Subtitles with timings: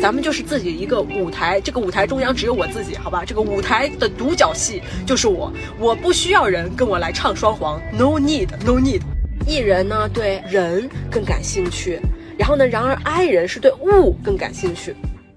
[0.00, 3.24] 咱们就是自己一个舞台，这个舞台中央只有我自己，好吧？
[3.26, 9.00] 这个舞台的独角戏就是我，我不需要人跟我来唱双簧，no need，no need。
[9.46, 11.98] 艺人呢对人更感兴趣，
[12.38, 14.94] 然后呢，然而 I 人是对物更感兴趣，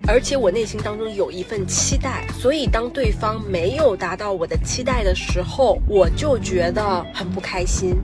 [0.07, 7.95] 而且我内心当中有一份期待，所以当对方没有达到我的期待的时候，我就觉得很不开心。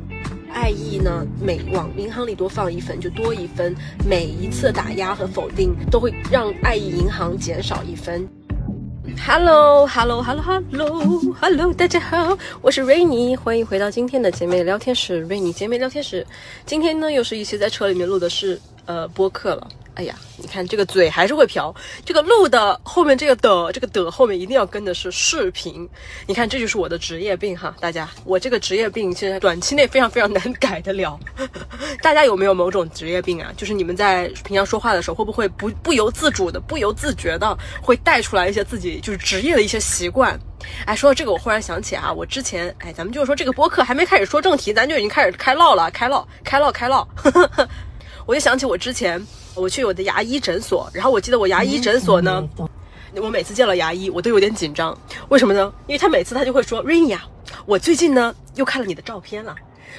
[0.57, 8.27] 爱意呢，每往银行里多放一分就多一分，每一次打压和否定都会让爱意银行减少一分。
[9.23, 16.25] Hello，Hello，Hello，Hello，Hello，大家好，我是瑞妮，欢迎回到今天的姐妹聊天室，瑞妮姐妹聊天室。
[16.65, 19.67] 今天呢，又是一期在车里面录的是呃播客了。
[19.97, 21.73] 哎呀，你看这个嘴还是会瓢。
[22.05, 25.89] 这个录的后面这个的这个的后面一定要跟的是视频。
[26.27, 31.19] 你看，这就是我的职业病哈，大家，我这个职业病现在短期内非常非常难改得了。
[31.99, 33.51] 大家有没有某种职业病啊？
[33.57, 40.39] 就是你们在平常说话的时候，会不会不不由自主的、不由自觉的会带出来一些自己就是职业的一些习惯？
[40.85, 47.07] 哎，说到这个，我忽然想起啊，我之前哎，咱们就是说这个播客还没开始说正题，咱就已经开始开唠了，开唠，开唠，开唠。
[48.27, 49.25] 我就想起我之前。
[49.59, 52.47] 我去我的牙医诊所，然后我记得我牙医诊所呢，
[53.15, 54.95] 我每次见了牙医，我都有点紧张。
[55.29, 55.73] 为什么呢？
[55.87, 57.27] 因为他每次他就会说：“Rainy 啊，
[57.65, 59.55] 我最近呢又看了你的照片了。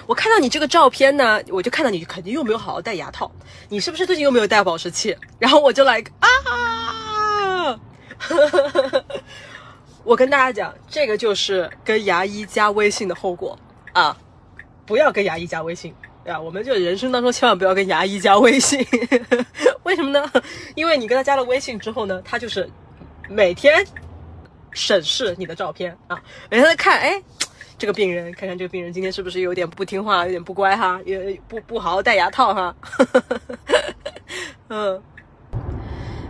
[0.07, 3.29] 我看到你这个照片呢，我就看到你肯定又没有好好戴牙套。
[3.69, 7.81] 你是不是最近又没有戴保湿器？”然后我就来啊，
[10.05, 13.59] 我跟大家讲，这个就是跟牙医加微信的后果
[13.93, 14.17] 啊！
[14.87, 15.93] 不要跟牙医加微信。
[16.29, 18.87] 啊，我们就人生当中千万不要跟牙医加微信，
[19.85, 20.31] 为什么呢？
[20.75, 22.69] 因为你跟他加了微信之后呢，他就是
[23.29, 23.85] 每天
[24.73, 27.23] 审视你的照片啊，每天在看，哎，
[27.79, 32.77] 这个病人，看看这个病人今天是不是有点不听话，有点不乖哈，也不不好好戴牙套哈，
[34.69, 35.03] 嗯，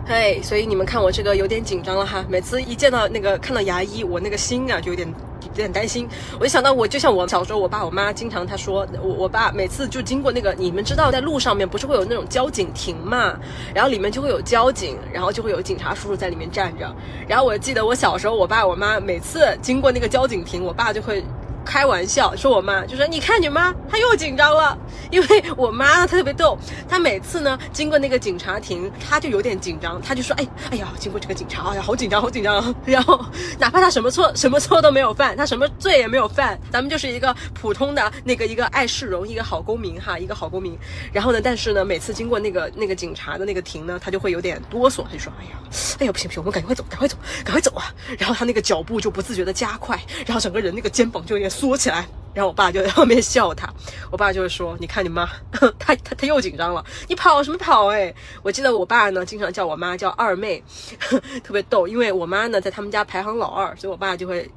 [0.07, 5.13] 嘿，所以你们看我这个有点紧张了哈，每次一见到那个看到牙医，我那个心啊就有点。
[5.51, 6.07] 有点担心，
[6.39, 13.37] 我就想到我就像我小时候，我爸我妈经常他说我我爸每次就经过那个你们知道在路上面不是会有那种交警亭嘛，
[13.73, 16.93] 然后里面就会有交警，然后就会有警察叔叔在里面站着，
[17.27, 21.23] 然后我记得我小时候我爸我妈每次经过那个交警亭，我爸就会。
[21.65, 24.75] 开玩笑说，我妈就说：“你看你妈，她又紧张了。”
[25.11, 33.19] 因为我妈她特别逗，她每次呢经过那个警察亭，她就有点紧张，她就说：“哎，哎呀，经过这个警察，哎呀，好紧张，好紧张。” 然后
[33.59, 40.77] 哪怕她什么错，什么错都没有犯，她什么罪也没有犯，咱们就是一个普通的那个一个爱市容，一个好公民哈，一个好公民。
[41.11, 45.51] 然后呢，但是呢，每次经过那个那个警察的那个亭呢，她就会有点哆嗦，她就说：“哎呀，
[45.99, 51.49] 哎呀，不行不行，我们赶快走，赶快走，赶快走啊！”然后她那个脚步就不自觉的加快，然后整个人那个肩膀就有点。
[51.49, 53.67] 缩起来，然后我爸就在后面笑他。
[54.11, 60.63] 我爸就是说：“你看你妈，他他他又紧张了，你跑什么跑？”哎，我记得我爸呢，经常叫我妈叫二妹，
[61.43, 61.87] 特别逗。
[61.87, 64.49] 因为我妈呢在他们家排行老二，所以我爸就会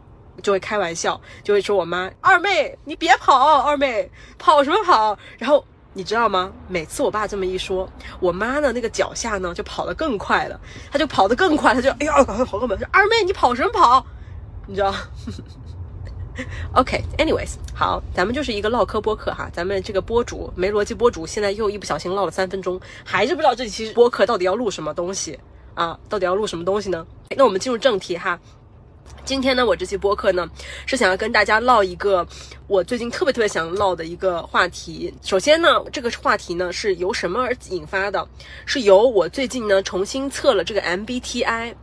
[0.42, 5.16] 就会开玩笑，就会说我妈二妹，你别跑，二妹跑什么跑？
[5.38, 6.52] 然后你知道吗？
[6.68, 7.88] 每次我爸这么一说，
[8.20, 10.60] 我妈呢那个脚下呢就跑得更快了，
[10.90, 14.04] 她就跑得更快，她就哎呀，赶快跑过门，说二妹你跑什么跑？
[14.66, 14.94] 你知道
[16.74, 19.50] OK，anyways，好，咱们就是一个唠嗑播客哈。
[19.52, 25.38] 咱们这个播主没逻辑播主，现在又一不小心唠了三分钟，还是不知道这期播客到底要录什么东西
[25.74, 25.98] 啊？
[26.08, 27.06] 到底要录什么东西呢？
[27.36, 28.38] 那我们进入正题哈。
[29.24, 30.48] 今天呢，我这期播客呢，
[30.86, 32.26] 是想要跟大家唠一个
[32.66, 35.12] 我最近特别特别想唠的一个话题。
[35.22, 38.26] 首先呢，这个话题呢是由什么而引发的？
[38.66, 41.74] 是由我最近呢重新测了这个 MBTI。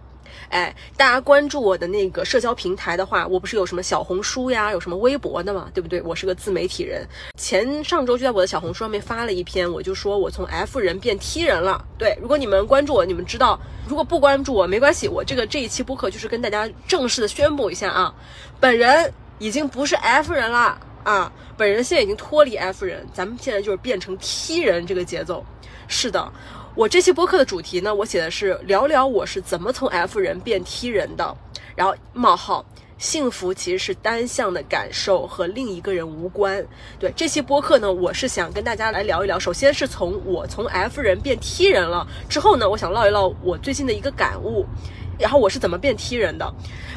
[0.49, 6.01] 哎，大家关注我的那个社交平台的话，我不是有什么小红书呀，有什么微博的嘛，对不对？
[6.01, 7.07] 我是个自媒体人。
[7.37, 11.85] 前上周就在我的小红书上面发了一篇，我就说我从 F 人变 T 人了。
[11.97, 15.07] 对，如果你们关注我，你们知道；如果不关注我，没关系。
[15.07, 18.13] 我这个这一期播客就是跟大家正式的宣布一下啊，
[18.59, 25.45] 本人已经不是 F 人了啊，本人现在已经脱离 F 人，咱们现在就是变成 T 人这个节奏。
[25.87, 26.31] 是的。
[26.79, 31.35] 我这期播客的主题呢，我写的是聊聊我是怎么从 F 人变 T 人的。
[31.75, 32.65] 然后冒号，
[32.97, 36.65] 幸福其实是单向的感受，和另一个人无关。
[36.97, 39.37] 对这期播客呢，我是想跟大家来聊一聊。
[39.37, 44.65] 首先是从我从 F 人变 T 人了之后呢，我想唠一唠我最近的一个感悟。
[45.17, 46.49] 然后我是怎么变 T 人的？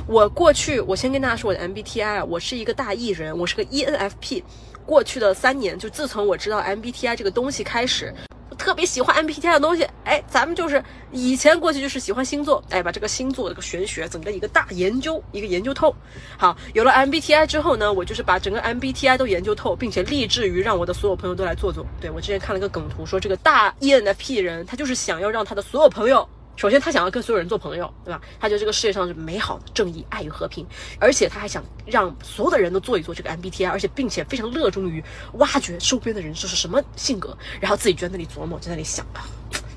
[0.07, 4.45] 我过去，我先跟大家说我的 MBTI，我是一个大 E 人，我是个 ENFP。
[4.87, 8.15] 过去的三年，就自从我知道 MBTI 这个东西开始。
[8.63, 10.81] 特别喜欢 MBTI 的东西，哎，咱们就是
[11.11, 15.93] 以前过去就是喜欢星座，哎，把这个星座这个玄学整个一个大研究，一个研究透。
[16.39, 21.85] 好，有了 MBTI 之后呢，我就是把整个 MBTI 都研究透，并且立志于让我的所有朋友都来做做。
[22.01, 28.21] 对我之前看了个梗图，说这个大 ENFP 人，他就是想要让他的所有朋友首先，他想要跟所有人做朋友，对吧？
[28.39, 30.67] 他觉得这个世界上是美好的、正义、爱与和平，
[31.01, 35.03] 而且他还想让所有的人都做一做这个 MBTI，而且并且非常热衷于
[35.35, 39.27] 挖掘周边的人是什么性格，然后自己就在那里琢磨，在那里想啊，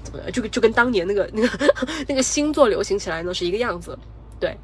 [0.04, 1.75] 怎么就就跟当年那个 那个
[2.07, 3.98] 那个星座流行起来呢是一个样子，
[4.39, 4.56] 对。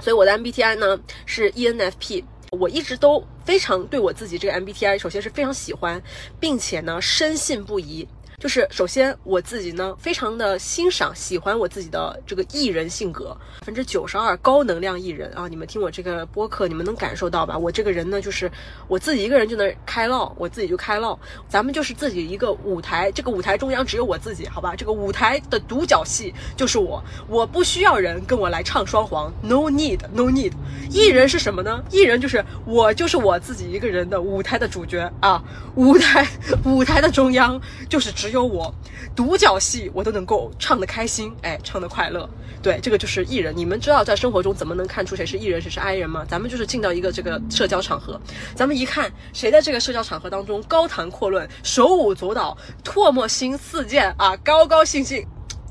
[0.00, 6.02] 所以我的 MBTI 呢是 ENFP，我一直都非常对我自己这个 MBTI，首先是非常喜欢，
[6.40, 8.08] 并且呢深信不疑。
[8.42, 15.46] 就是首先我自己呢，非常的欣赏、喜欢我自己的这个艺人性格，百分之九十二高能量艺人啊！
[15.46, 17.56] 你们听我这个播客，你们能感受到吧？
[17.56, 18.50] 我这个人呢，就是
[18.88, 21.16] 我自己一个人就能开唠，我自己就开唠。
[21.48, 24.74] 咱们就是自己一个舞台，这个舞台中央只有我自己，好吧？
[24.74, 30.50] 这个舞台的独角戏就是我，我不需要人跟我来唱双簧，no need，no need。
[30.90, 31.80] 艺人是什么呢？
[31.92, 35.40] 艺人就是我，就是我自己一个人的舞台的主角啊！
[35.76, 36.26] 舞台，
[36.64, 38.31] 舞台的中央就是只。
[38.32, 38.74] 有我
[39.14, 42.28] 独角戏，我都能够唱得开心，哎，唱得快乐。
[42.62, 43.52] 对，这个就是艺人。
[43.56, 46.24] 你们知道在生活中怎么能看出谁是艺人，谁是 I 人吗？
[46.28, 48.20] 咱们就是进到一个这个社交场合，
[48.54, 55.26] 咱们一看谁在这个社交场合当中高谈阔论、手舞足蹈、唾沫星四溅啊，高高兴兴，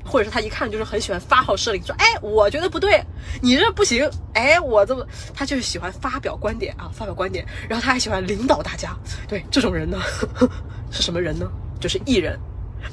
[0.06, 3.02] 或者是他一看就是很喜欢发号施令，说，哎，我觉得不对，
[3.42, 8.94] 你这不行，哎，我这么，他就是喜欢发表观点啊，发表观点，然后他还喜欢领导大家。
[9.30, 10.50] 对，这种人呢呵呵，
[10.92, 11.50] 是什么人呢？
[11.80, 12.38] 就是艺人。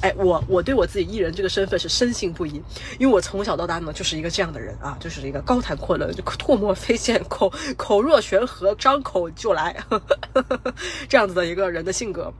[0.01, 2.61] 哎，我我对我自己艺人这个身份是深信不疑，
[2.99, 10.01] 因为我从小到大呢就是一个这样的人啊，就是一个高谈阔论、就唾沫飞溅、口口若悬河、张口就来呵
[10.33, 10.73] 呵
[11.09, 12.33] 这样子的一个人的性格。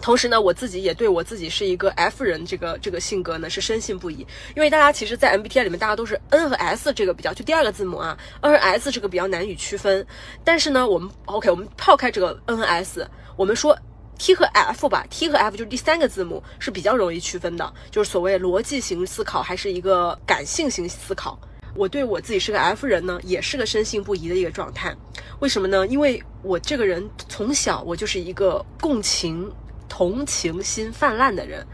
[0.00, 4.26] 同时呢，我自己也对我自己是一个 F 人这个这个性格呢是深信不疑，
[4.56, 10.06] 因为大家其实，在 MBTI 里面，大家都是 N 和 S 这个比较，就第二个字母啊，N 和 S 这个比较难以区分。
[10.42, 13.06] 但是呢，我们 OK，我们抛开这个 N 和 S，
[13.36, 13.78] 我们说。
[14.20, 21.40] T 和 F 吧，T 和 F 就是第三个字母是比较容易区分的，就是所谓逻辑型思考还是一个感性型思考。
[21.74, 24.94] 我对我自己是个 F 人呢，也是个深信不疑的一个状态。
[25.38, 25.86] 为什么呢？
[25.86, 29.50] 因为我这个人从小我就是一个共情。
[29.92, 31.66] 同情心泛滥的人，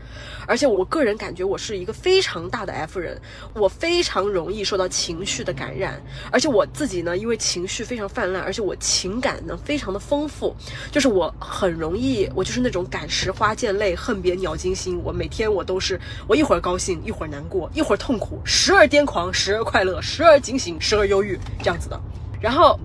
[0.47, 3.21] 而且我个人感觉我是一个非常大的 F 人，
[3.55, 6.01] 我非常容易受到情绪的感染，
[6.31, 10.55] 而且我自己呢，因为情绪非常泛滥，而且我情感呢非常的丰富，
[10.91, 22.01] 就是我很容易，我就是那种感时花溅泪，恨别鸟惊心，我每天我都是，我一会儿高兴，一会儿难过，一会儿痛苦，时而癫狂，时而快乐，时而警醒，时而忧郁，这样子的。
[22.41, 22.79] 然后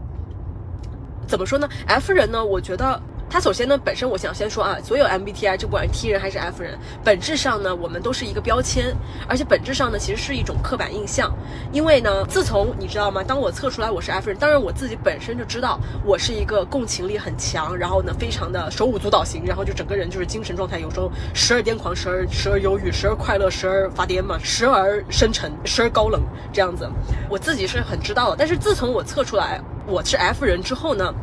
[1.27, 3.01] 怎么说呢？F 人呢，我觉得。
[3.31, 8.93] 他首先呢，本身我想先说啊，所有 MBTI，就不管是 T 人还是 F 人，本质上呢，我们都是一个标签，
[9.25, 11.33] 而且本质上呢，其实是一种刻板印象。
[11.71, 13.23] 因为呢，自从你知道吗？
[13.23, 26.85] 当我测出来我是 F 人，当然我自己本身就知道我是一个共情力很强，然后呢，非常的手舞足蹈型，然后就整个人就是精神状态有时候时而癫狂，时而时而忧郁，时而快乐，时而发癫嘛，时而深沉，时而高冷这样子，
[27.29, 28.35] 我自己是很知道的。
[28.37, 31.13] 但是自从我测出来我是 F 人之后呢，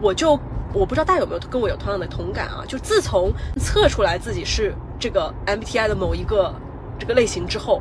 [0.00, 0.40] 我就。
[0.74, 2.64] 我不知道大家有没有跟我有同样的同感啊？
[2.66, 6.52] 就自从测出来自己是这个 MBTI 的某一个
[6.98, 7.80] 这个类型之后，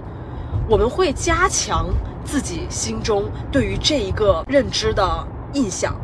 [0.69, 1.88] 我们会加强
[2.24, 5.95] 自己心中对于这一个认知的印象。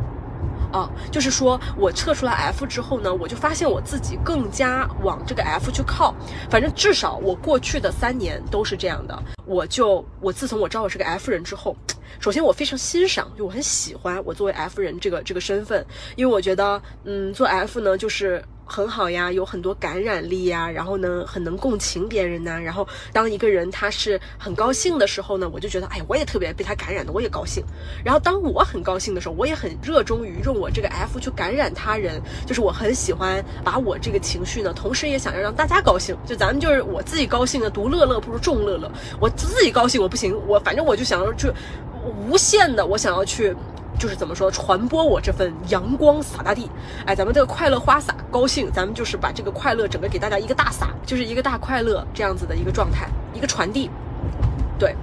[0.72, 6.14] 啊，就是说我测出来 F 之后呢，我就发现我自己更加往这个 F 去靠。
[6.48, 9.22] 反正至少我过去的三年都是这样的。
[9.46, 11.76] 我就我自从我知道我是个 F 人之后。
[12.18, 15.86] 首先，我非常欣赏，就我很喜欢我作为 F 人这个这个身份，
[16.16, 22.56] 因为我觉得，嗯，做 F 呢就是很好呀，有很多感染力呀，然后呢，很能共情别人呐。
[22.56, 27.64] 然后，当一个人他是很高兴的时候呢，我就觉得，哎，我也特别被他感染的，我也高兴。
[28.04, 36.16] 然后，当我很高兴的时候，我也很热衷于用我这个 F 去感染他人，就是我很喜欢把我这个情绪呢，同时也想要让大家高兴。
[36.24, 38.88] 就咱们就是我自己高兴呢，独乐乐不如众乐乐。
[39.18, 41.52] 我自己高兴我不行，我反正我就想要去。
[42.26, 43.54] 无限的，我想要去，
[44.00, 46.70] 就是怎么说，传播我这份阳光洒大地。
[47.04, 53.90] 哎，咱们这个快乐花洒，高兴，咱们就是把这个快乐整个给大家一个大洒，就是一个大快乐这样子的一个状态，一个传递。
[54.78, 54.96] 对，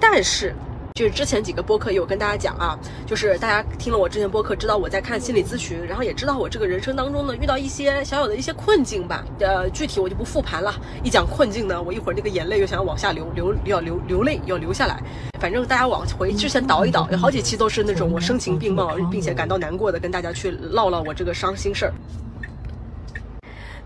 [0.00, 0.54] 但是。
[0.96, 9.24] 就是之前几个播客有跟大家讲啊，就是大家听了我之前播客，知道我在看心理咨询，然后也知道我这个人生当中呢遇到一些小小的一些困境吧。
[9.40, 10.72] 呃，具体我就不复盘了。
[11.02, 15.02] 一讲困境呢，我一会儿那个眼泪又想要往下流，流要流流泪要流下来。
[15.40, 21.94] 反正大家往回之前倒一倒，有好几期都是那种我声情并茂，并且感到难过的跟大家去唠唠我这个伤心事儿。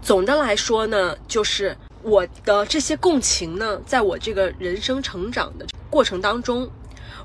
[0.02, 6.70] 总的来说呢，就是我的这些共情呢，在我这个人生成长的过程当中。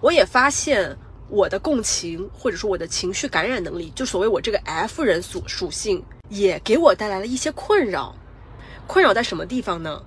[0.01, 0.95] 我也发现
[1.29, 8.15] 我的共情或者说我的情绪感染能力，就所谓我这个 F 人属属性，也给我带来了一些困扰。
[8.85, 10.03] 困扰在什么地方呢？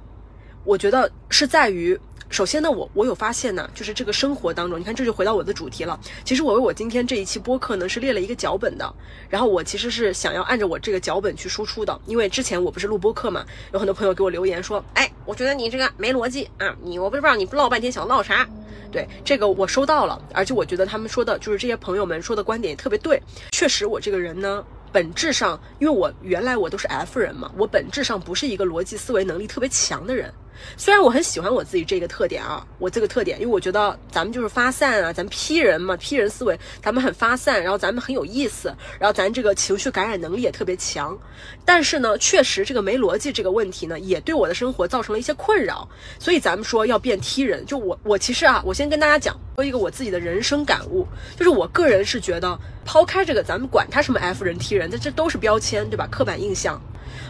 [0.64, 5.98] 我觉得是在于首先呢，我我有发现呢，就是这个生活当中，你看这就回到我的主题了。
[6.24, 8.94] 其实我为我今天这一期播客呢是列了一个脚本的，
[9.30, 18.46] 然后我其实是想要按照我这个脚本去输出的，因为之前我不是录播客嘛，有很多朋友给我留言说，哎，我觉得你这个没逻辑啊，你我不知道你唠半天想唠啥。
[18.90, 23.20] 对这个我收到了，而且我觉得他们说的就是这些朋友们说的观点也特别对，
[23.52, 24.64] 确实我这个人呢。
[24.92, 30.32] 本质上，因为我原来我都是 F 人嘛，我本质上不是一个逻辑思维能力特别强的人。
[30.76, 41.16] 虽然我很喜欢我自己这个特点啊，我这个特点，因为我觉得咱们就是发散啊，咱们 P 人嘛，P 人思维，咱们很发散，然后咱们很有意思，然后咱这个情绪感染能力也特别强。
[41.64, 45.88] 但是呢，确实这个没逻辑这个问题呢，也对我的生活造成了一些困扰。
[46.18, 56.06] 所以咱们说要变 T 人，就我我其实啊，我先跟大家讲说一个我自己的人生感悟，就是我个人是觉得，抛开这个，咱们管他什么 F 人 T 人，这这都是标签，对吧？
[56.10, 56.80] 刻板印象，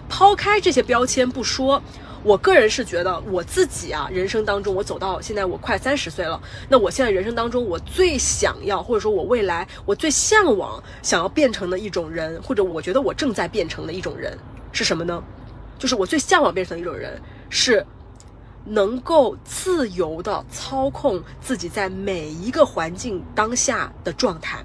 [0.08, 1.82] 抛开这些标签不说。
[2.22, 14.36] 我个人是觉得我自己啊，人生当中我走到现在我快三十岁了，那我现在人生当中我最想要或者说我未来我最向往想要变成的一种人，或者我觉得我正在变成的一种人
[14.72, 15.22] 是什么呢？
[15.78, 17.86] 就是我最向往变成的一种人是
[18.64, 24.64] 能够自由的操控自己在每一个环境当下的状态，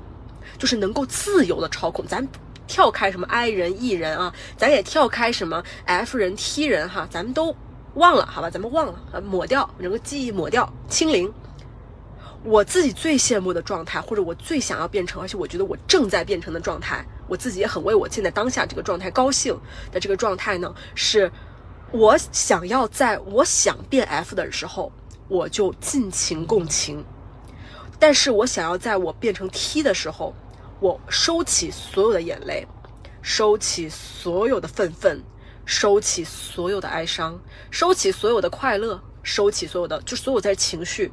[0.57, 2.27] 就是能够自由的操控咱。
[2.71, 7.53] 跳开什么 I 人 E 人啊，咱也跳开什么 F 人 T 人哈，咱们都
[7.95, 11.29] 忘了，好吧，咱们忘了，呃，抹掉整个记忆，抹掉，清零。
[12.45, 19.53] 我自己最羡慕的状态，或者我最想要变成，而且我觉得我正在变成的状态，我自己也很为我现在当下这个状态高兴
[19.91, 21.29] 的这个状态呢，是
[21.91, 24.89] 我想要在我想变 F 的时候，
[25.27, 27.03] 我就尽情共情，
[27.99, 30.33] 但是我想要在我变成 T 的时候。
[30.81, 32.67] 我收起所有的眼泪，
[33.21, 35.21] 收起所有的愤愤，
[35.63, 41.11] 收起所有的哀伤，收起所有的快乐，收起所有的就所有在情绪，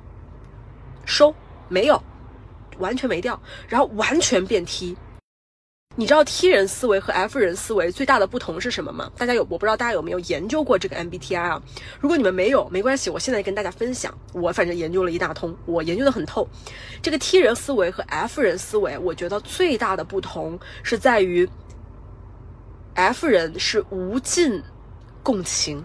[1.05, 1.35] 收
[1.69, 2.03] 没有，
[2.79, 4.97] 完全没掉，然后完全变 T。
[5.99, 9.11] 你知道 T 人思维和 F 人思维最大的不同是什么吗？
[9.17, 11.61] 大家有我不知道大家有没有研究过这个 MBTI 啊？
[11.99, 14.17] 如果你们没有，没关系，我现在跟大家分享。
[14.33, 16.49] 我反正研究了一大通，我研究的很透。
[17.03, 21.49] 这个 T 人思维和 F 人思维，我觉得最大的不同是在于
[22.95, 24.63] ，F 人是无尽
[25.25, 25.85] 共情，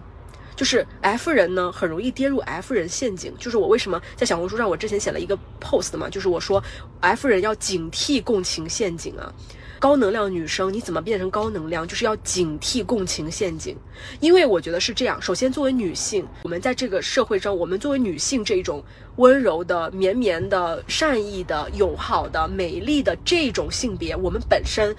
[0.54, 3.34] 就是 F 人呢很容易跌入 F 人陷阱。
[3.36, 6.62] 就是我为什么在小红书上我之前写了一个 post 嘛，就是我说
[7.00, 9.34] F 人要警惕共情陷阱啊。
[9.78, 11.86] 高能量女生，你怎么变成高能量？
[11.86, 13.76] 就是要警惕共情陷阱，
[14.20, 15.20] 因为我觉得是这样。
[15.20, 18.82] 首先，作为女性，我们在这个社会上，我们作为女性这种
[19.16, 24.96] 温柔的、绵绵的、善意的、友好的、美丽的这种性别，我们本身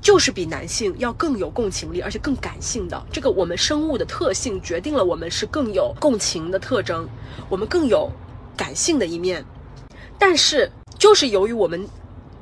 [0.00, 3.06] 就是比男性要更有共情力，而且更感性的。
[3.12, 7.06] 这个我们生物的特性决定了我们是更有共情的特征，
[7.50, 8.10] 我们更有
[8.56, 9.44] 感性的一面。
[10.18, 11.86] 但是，就是由于我们。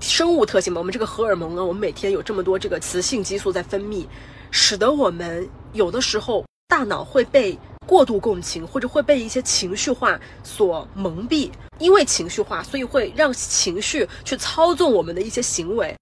[0.00, 4.06] 生物特性嘛，我们这个荷尔蒙啊，我们每天有这么多这个雌性激素在分泌，
[4.50, 11.50] 使得我们有的时候大脑会被过度共情，或者会被一些情绪化所蒙蔽。
[11.78, 15.94] 因为情绪化，所以会让情绪去操纵我们的一些行为。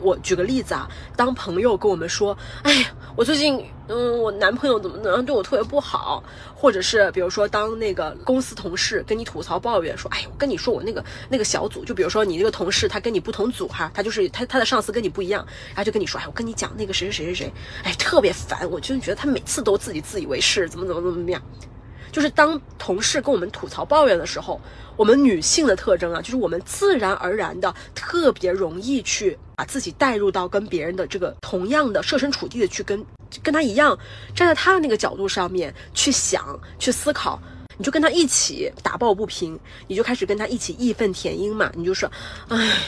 [0.00, 6.22] 我举个例子啊，当朋友跟我们说：“哎呀，我最近，嗯，我男朋友怎么怎么对我特别不好。”
[6.54, 17.52] 或者是比如说，当那个公司同事跟你吐槽抱怨说：“哎呀，我跟你说，我那个那个小组，就比如说你那个同事，他跟你不同组哈，他就是他他的上司跟你不一样，然后就跟你说：哎，我跟你讲那个谁谁谁谁谁，
[17.84, 21.42] 哎，特别烦，我就觉得他每次都自己自以为是，怎么怎么怎么怎么样。”
[22.14, 24.60] 就是当同事跟我们吐槽抱怨的时候，
[24.94, 33.04] 我们女性的特征啊，就是我们自然而然的特别容易去把自己带入到跟别人的这个同样的设身处地的去跟
[33.42, 33.98] 跟他一样
[34.32, 37.36] 站在他的那个角度上面去想去思考，
[37.76, 42.08] 你就跟他一起打抱不平，你就开始跟他一起义愤填膺嘛，你就说，
[42.46, 42.78] 哎，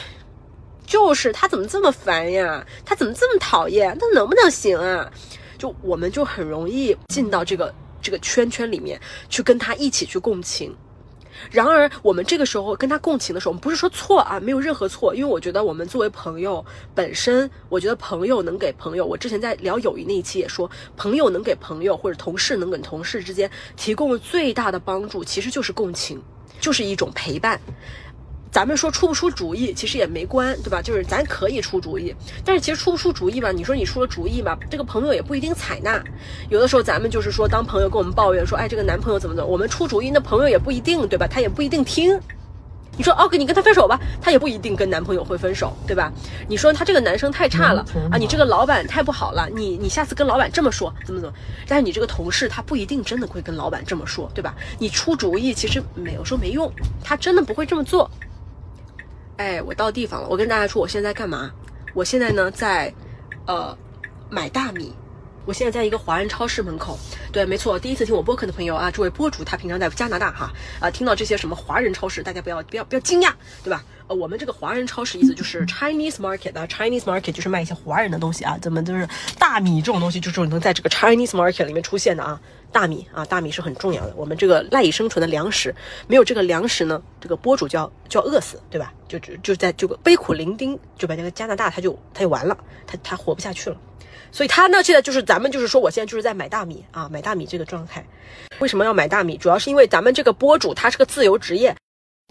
[0.85, 2.65] 就是他怎么这么烦呀？
[2.85, 3.89] 他怎么这么讨厌？
[3.99, 5.11] 他能不能行啊？
[5.57, 7.75] 就我们就很容易进到这个。
[8.01, 8.99] 这个圈圈里面
[9.29, 10.75] 去跟他一起去共情，
[11.51, 26.21] 然而我们这个时候跟他共情的时候，我们不是说错啊，没有任何错，因为我觉得我们作为朋友本身，我觉得朋友能给朋友，我之前在聊友谊那一期也说，朋友能给朋友或者同事能给同事之间提供最大的帮助，其实就是共情，
[26.59, 27.59] 就是一种陪伴。
[28.57, 30.81] 咱们说出不出主意，其实也没关，对吧？
[30.81, 32.11] 就是咱可以出主意，
[32.43, 36.03] 但是其实出不出主意吧，你说你出了主意吧，这个朋友也不一定采纳。
[36.49, 41.27] 有的时候咱们就是说，当朋友跟我们抱怨说，哎，这个男朋友怎么怎么，我们出主意，那朋友也不一定，对吧？
[41.27, 42.19] 他也不一定听。
[42.97, 46.11] 你说哦，你跟他分手吧，他也不一定跟男朋友会分手，对吧？
[46.47, 51.35] 你说他这个男生太差了啊，你这个老板太不好了，你你下次跟老板这么说，怎么怎么？
[51.67, 54.55] 但是你这个同事他不一定真的会跟老板这么说，对吧？
[54.79, 56.73] 你出主意其实没有说没用，
[57.03, 58.09] 他真的不会这么做。
[59.37, 61.51] 哎，我到地方了，我跟大家说我现在干嘛？
[61.93, 62.93] 我现在呢在，
[63.45, 63.75] 呃，
[64.29, 64.93] 买大米。
[65.47, 66.99] 我现在在一个华人超市门口，
[67.31, 70.51] 对，没错，第一次听我播客的朋友啊，这位播主他平常在加拿大哈，
[70.81, 73.31] 啊，听到这些什么华人超市，大家不要不要不要惊讶，
[73.63, 73.81] 对吧？
[74.09, 79.07] 呃，我们这个华人超市意思就是 Chinese market 啊，Chinese market 就是卖一些华人的东西啊，怎么就是
[79.39, 82.37] 大米这种东西就是能在这个 Chinese market 里面出现的啊，
[82.73, 85.73] 大米啊，大米是很重要的，我们这个赖以生存的粮食，
[86.07, 88.93] 没有这个粮食呢，这个播主就要就要饿死，对吧？
[89.07, 93.77] 就就就在这个悲苦伶仃，就把这个加拿大他就他就完了，他他活不下去了。
[94.31, 98.05] 所以他呢，现在就是咱们就是说，我现在就是在买大米啊，买大米这个状态。
[98.59, 99.37] 为什么要买大米？
[99.37, 101.75] 主要是因为咱们这个播主他是个自由职业，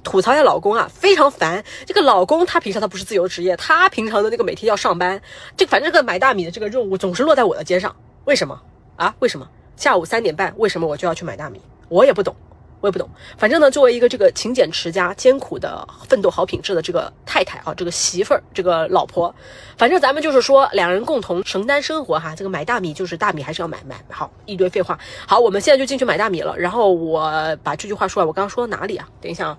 [0.03, 1.65] 吐槽一下老公啊，非常烦。
[1.85, 5.21] 这个老公他平常他不是自由职业，他平常的那个每天要上班，
[5.57, 7.95] 这反正这个买大米的这个任务总是落在我的肩上。
[8.25, 8.61] 为什么
[8.97, 9.15] 啊？
[9.21, 11.61] 为什么下午三点半为什么我就要去买大米？
[11.88, 12.35] 我也不懂。
[12.80, 19.35] 我也不懂，反正呢，作为一个这个勤俭持家、艰苦的奋斗好品质的这个太太啊，这个媳妇儿、这个老婆，
[19.78, 22.35] 反正咱们就是说两人共同承担生活哈。
[22.35, 24.99] 这个买大米就是大米还是要买买好一堆废话。
[25.26, 26.56] 好，我们现在就进去买大米了。
[26.56, 29.09] 然后我把这句话说完，我刚刚说到哪里啊？
[29.21, 29.59] 等一下啊。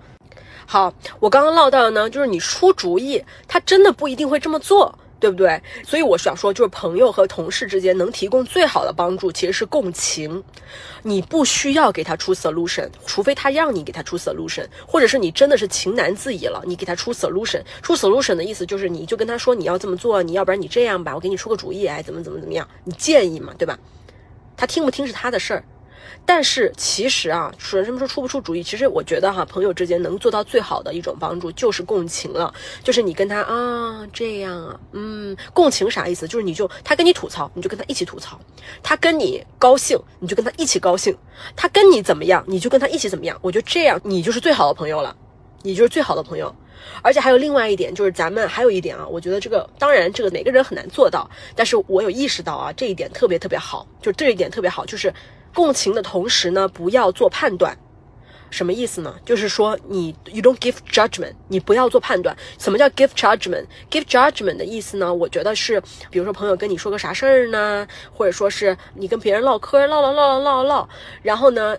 [0.65, 4.97] 好，我刚刚唠到的呢，就是你出主意，他真的不一定会这么做。
[5.19, 5.61] 对不对？
[5.83, 10.43] 所以我想说，就是朋友和同事之间能提供最好的帮助，其实是共情。
[11.03, 17.61] 你不需要给他出 solution，除非他让你给他出 solution，或者是你真的是情难自已了，你给他出 solution。
[17.81, 22.67] 出 solution 的意思就是，你就跟他说你要这么做，你要不然你这样吧，我给你出个主意，哎，怎么怎么怎么样？
[22.83, 23.77] 你建议嘛，对吧？
[24.55, 25.63] 他听不听是他的事儿。
[26.29, 28.61] 但是其实啊，说什么说出不出主意？
[28.61, 32.53] 其实我觉得哈，朋友之间能做到最好的一种帮助就是共情了，
[32.83, 36.27] 就是你跟他啊这样啊，嗯，共情啥意思？
[36.27, 38.37] 就是你就他跟你吐槽，你就跟他一起吐槽；
[38.83, 41.13] 他跟你高兴，你就跟他一起高兴；
[41.55, 43.39] 他跟你怎么样，你就跟他一起怎么样。
[43.41, 45.15] 我觉得这样你就是最好的朋友了，
[45.63, 46.53] 你就是最好的朋友。
[47.01, 55.13] 而且还有另外一点，就是咱们还有一点啊，我觉得这个当然这个每个人很难做到，但是我有意识到啊，这一点特别特别好，就这一点特别好，就是。
[55.57, 57.75] 共情的同时呢，不要做判断，
[58.51, 59.15] 什么意思呢？
[59.25, 62.37] 就是说你 you don't give judgment，你不要做判断。
[62.59, 65.11] 什么叫 give judgment？give judgment 的意思呢？
[65.11, 70.89] 我觉得是，比如说朋友跟你说个啥事儿呢，或者说是你跟别人唠嗑唠唠唠唠唠唠，
[71.23, 71.75] 然后呢，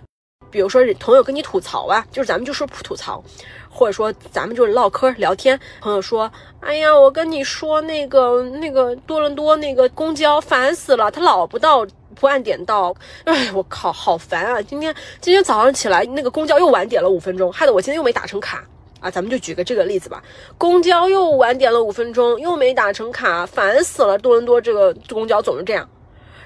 [0.51, 3.23] 比如说朋友跟你吐槽啊，就是咱们就说吐槽，
[3.69, 5.57] 或者说咱们就是唠嗑聊天。
[5.79, 11.87] 朋友说，哎呀，我跟你说那个那个多伦多那个公交烦死了，他老不到。
[12.19, 14.61] 不按点到，哎，我靠，好烦啊！
[14.61, 18.63] 今天今天早上起来，那个公交又晚点了五分钟，害得我今天又没打成卡
[18.99, 19.09] 啊！
[19.09, 20.21] 咱们就举个这个例子吧，
[20.57, 24.17] 公交又晚点了五分钟，又没打成卡，烦死了！
[24.17, 25.89] 多伦多这个公交总是这样。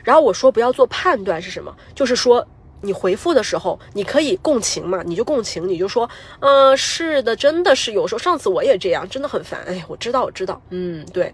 [0.04, 2.46] 然后我说不要做判断是什么，就是说
[2.82, 6.08] 你回复的时候，你可以共情嘛，你就共情，你就说，
[6.42, 9.62] 嗯，是的，真的是有时候上次我也这样，真的很烦。
[9.66, 11.34] 哎，我知道，我知道，嗯，对。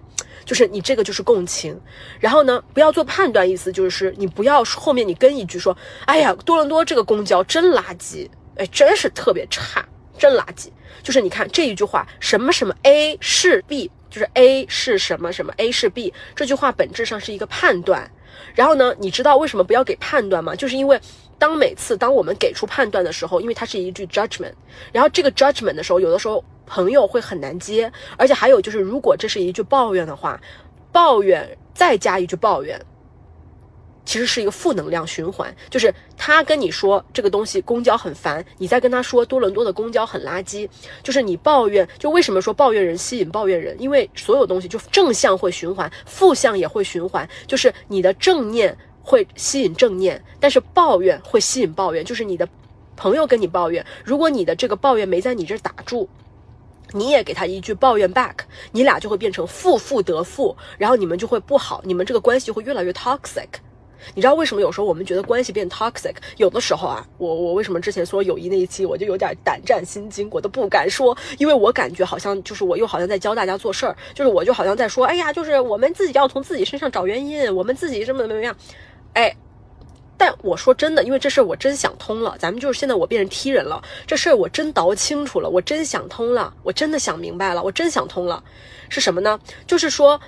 [0.49, 1.79] 就是你这个就是共情，
[2.19, 10.69] 然后呢，不要做判断，意思就是你不要后面你跟一句说，哎呀，多伦多这个公交真垃圾，哎，真是特别差，真垃圾。
[11.03, 18.09] 就是你看这一句话，什么什么 A 是 B，就是 A 是什么什么 A 是 B，这句话本质上是一个判断。
[18.55, 20.55] 然后呢，你知道为什么不要给判断吗？
[20.55, 20.99] 就是因为
[21.37, 24.53] 当每次当我们给出判断的时候，因为它是一句 judgment，
[24.91, 26.43] 然后这个 judgment 的时候，有的时候。
[26.69, 30.39] 朋友会很难接，而且还有就是，如果这是一句抱怨的话，
[30.91, 32.79] 抱怨再加一句抱怨，
[34.05, 35.53] 其实是一个负能量循环。
[35.69, 40.69] 就是他跟你说这个东西公交很烦，你再跟他说多伦多的公交很垃圾，
[41.01, 41.87] 就是你抱怨。
[41.97, 43.75] 就为什么说抱怨人吸引抱怨人？
[43.81, 47.27] 因为所有东西就正向会循环，负向也会循环。
[47.47, 52.05] 就是你的正念会吸引正念，但是抱怨会吸引抱怨。
[52.05, 52.47] 就是你的
[52.95, 56.07] 朋友跟你抱怨，如果你的这个抱怨没在你这打住。
[56.91, 58.35] 你也给他一句抱怨 back，
[58.71, 63.47] 你俩就会变成负负得负，然后你们就会不好，你们这个关系会越来越 toxic。
[64.15, 66.13] 你知道为什么有时候我们觉得关系变 toxic？
[66.37, 78.55] 有的时候啊，我我为什么之前说友谊那一期我就有点胆战心惊，我都不敢说，因为我感觉好像就是我又好像在教大家做事儿，就是我就好像在说，哎呀，就是我们自己要从自己身上找原因，我们自己怎么怎么样，
[79.13, 79.35] 哎。
[80.19, 82.35] 但我说真的，因为这事儿我真想通了。
[82.37, 88.43] 咱们就是现在我变成踢人了，这事儿我真倒清楚了，我真想通了，我真的想明白了，我真想通了，
[88.89, 89.39] 是什么呢？
[89.65, 90.19] 就是说，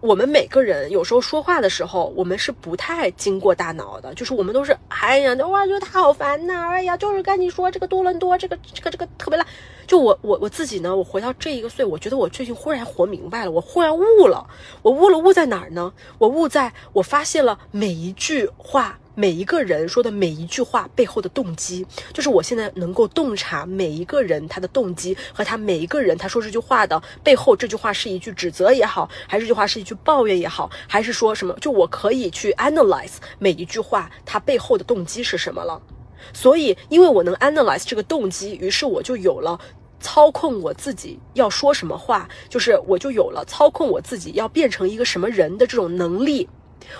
[0.00, 9.46] 我们每个人有时候说话的时候，我们是不太经过大脑的，就是我们都是哎呀，哇，觉得他好烦呐，哎呀，就是跟你说这个多伦多这个这个这个特别烂。
[9.86, 14.44] 就我我我自己呢，我回到这一个岁，我觉得我最近忽然活明白了，我忽然悟了，
[14.82, 15.92] 我悟了悟在哪儿呢？
[16.18, 18.98] 我悟在我发现了每一句话。
[19.16, 31.54] 每一个人说的每一句话背后的动机，就是我现在能够洞察每一个人他的动机和他每一个人他说这句话的背后，这句话是一句指责也好，还是这句话是一句抱怨也好，还是说什么？
[31.60, 35.80] 就我可以去 analyze 每一句话它背后的动机是什么了。
[36.32, 39.60] 所以，因为我能 analyze 这个动机，于是我就有了
[40.00, 46.48] 操控我自己要说什么话，就是我就有了操控我自己要变成一个什么人的这种能力。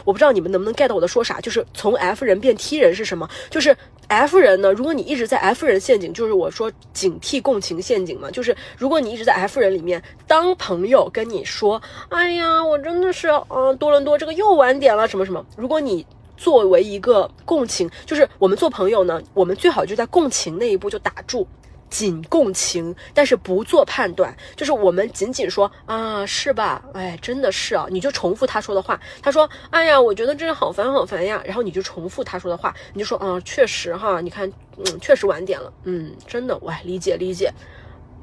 [0.04, 3.28] 我不知道你们能不能 get 到我的说啥，就是从 F 人变 T 人是什么？
[3.50, 3.76] 就是
[4.08, 16.04] F 人呢，如果你一直在 F 人陷阱，就是我说警惕共情陷阱嘛，就是如果你一直在 F 人里面，当朋友跟你说，哎呀，我真的是，嗯，多伦多这个又晚点了，什么什么，如果你
[16.36, 21.46] 作为一个共情，就是我们做朋友呢，我们最好就在共情那一步就打住。
[21.90, 26.84] 仅共情，但是不做判断，就是我们仅仅说啊，是吧？
[26.92, 29.00] 哎，真的是啊，你就重复他说的话。
[29.22, 31.42] 他说，哎呀，我觉得真的好烦好烦呀。
[31.44, 37.52] 然后你就重复他说的话，你就说，嗯，确实哈，你看，嗯，确实晚点了，嗯，真的，喂，理解理解，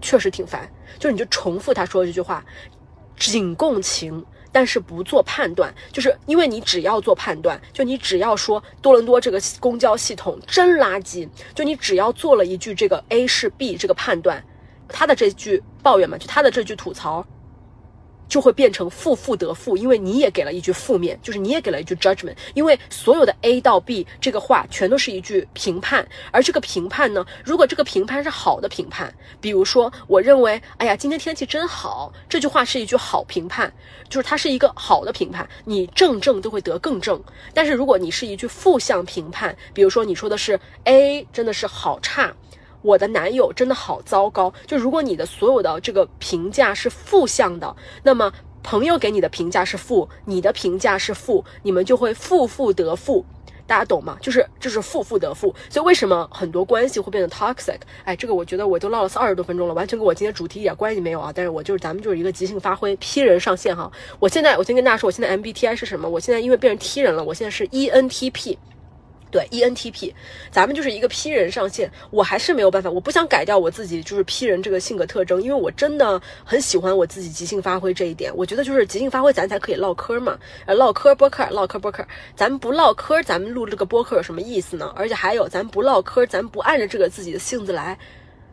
[0.02, 0.69] 确实挺烦。
[1.00, 2.43] 就是你就重复他说这句话，
[3.17, 4.26] 仅共情。
[4.51, 14.43] 但是不做判断，就是因为你只要做判断，就你只要说多伦多这个公交系统真垃圾，就你只要做了一句这个 A 是 B 这个判断，
[14.87, 17.25] 他的这句抱怨嘛，就他的这句吐槽。
[18.32, 22.34] 就会变成负负得负，因为你也给了一句负面，就是你也给了一句 judgment。
[22.54, 33.70] 因为所有的 A 到 B 这个话全都是一句评判，而这个评判呢，如果这个评判是好的评判，比如说我认为，哎呀，今天天气真好，这句话是一句好评判，
[34.08, 37.22] 就是它是一个好的评判，你正正都会得更正。
[37.54, 42.34] 但是如果你是一句负向评判，比如说你说的是 A 真的是好差。
[42.82, 44.54] 我的男友真的好糟糕。
[44.65, 48.32] 就如果你的所有的这个评价是负向的，那么
[48.63, 53.26] 朋友给你的评价是负，你的评价是负，你们就会负负得负。
[53.67, 54.17] 大家懂吗？
[54.20, 55.56] 就是就是负负得负。
[55.70, 57.78] 所以为什么很多关系会变得 toxic？
[58.04, 61.32] 哎，这个我觉得我都唠了二十多分钟了，完全跟我今天主题一点关系没有啊。
[61.34, 63.89] 但是我就是咱们就是一个即兴发挥，P 人上线哈。
[64.20, 66.10] 我现在我先跟大家说，我现在 MBTI 是什么？
[66.10, 68.58] 我现在因为变成 T 人了，我现在是 ENTP。
[69.32, 70.13] 对，ENTP，
[70.52, 78.32] 咱们就是一个 P 人上线，我还是没有办法，我不想改掉我自己就是 P 人这个性格特征，因为我真的很喜欢我自己即兴发挥这一点。
[78.36, 84.94] 我觉得就是即兴发挥，咱才可以唠嗑嘛，唠嗑播客，唠嗑播客，咱们不唠嗑，咱们录这个播客有什么意思呢？
[84.96, 87.98] 而且还有，咱不唠嗑，咱不按着这个自己的性子来。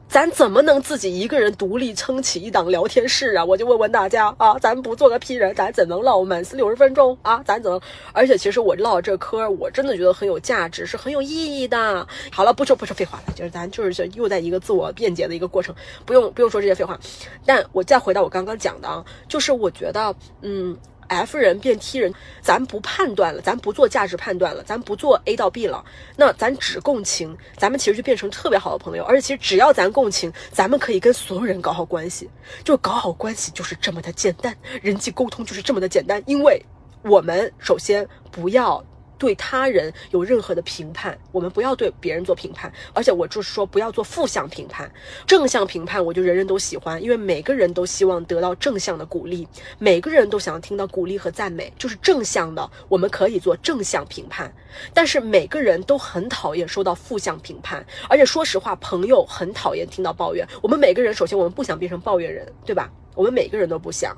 [0.08, 3.44] 咱怎么能自己一个人独立撑起一档聊天室啊？
[3.44, 7.42] 我就问问大家啊，咱不做个 P 人，咱怎能唠满四六十分钟啊？
[7.44, 7.78] 咱怎么？
[8.12, 12.06] 而且其实我唠这嗑，我真的觉得很有价值，是很有意义的。
[12.32, 15.74] 好了，不说不说废话了，就是咱就是又在一个自我辩解的一个过程，
[16.06, 16.98] 不用不用说这些废话。
[17.44, 20.76] 但我再回到我刚刚讲的啊，就是我觉得，嗯。
[21.08, 25.84] F 人变 T 人，咱不判断了，咱不做价值判断了，咱不做 A 到 B 了，
[26.16, 29.04] 那咱只共情，咱们其实就变成特别好的朋友。
[29.04, 32.30] 而且其实只要咱共情，咱们可以跟所有人搞好关系，
[32.62, 36.64] 就搞好关系就是这么的简单，人际沟通就是这么的简单，因为
[37.02, 38.84] 我们首先不要。
[39.18, 44.90] 对他人有任何的评判，我们不要对别人做评判，而且我就是说不要做负向评判，
[45.26, 49.46] 正向评判我就人人都喜欢，因为每个人都希望得到正向的鼓励，
[49.78, 54.52] 每个人都想要听到鼓励和赞美，就是正向的，我们可以做正向评判，
[54.94, 62.88] 但是每个人都很讨厌收到负向评判，而且说实话，朋友很讨厌听到抱怨，我们每个人首先我们不想变成抱怨人，对吧？
[63.14, 64.16] 我们每个人都不想。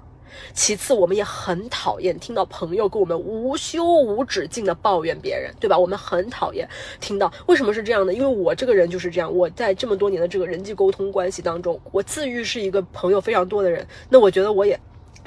[0.52, 5.78] 其次，我们也很讨厌听到朋友跟我们无休无止境的抱怨别人，对吧？
[5.78, 6.68] 我们很讨厌
[7.00, 7.32] 听到。
[7.46, 8.12] 为什么是这样呢？
[8.12, 9.32] 因为我这个人就是这样。
[9.34, 13.86] 我在这么多年的这个人际沟通关系当中，我自愈是一个朋友非常多的人。
[14.08, 14.78] 那我觉得我也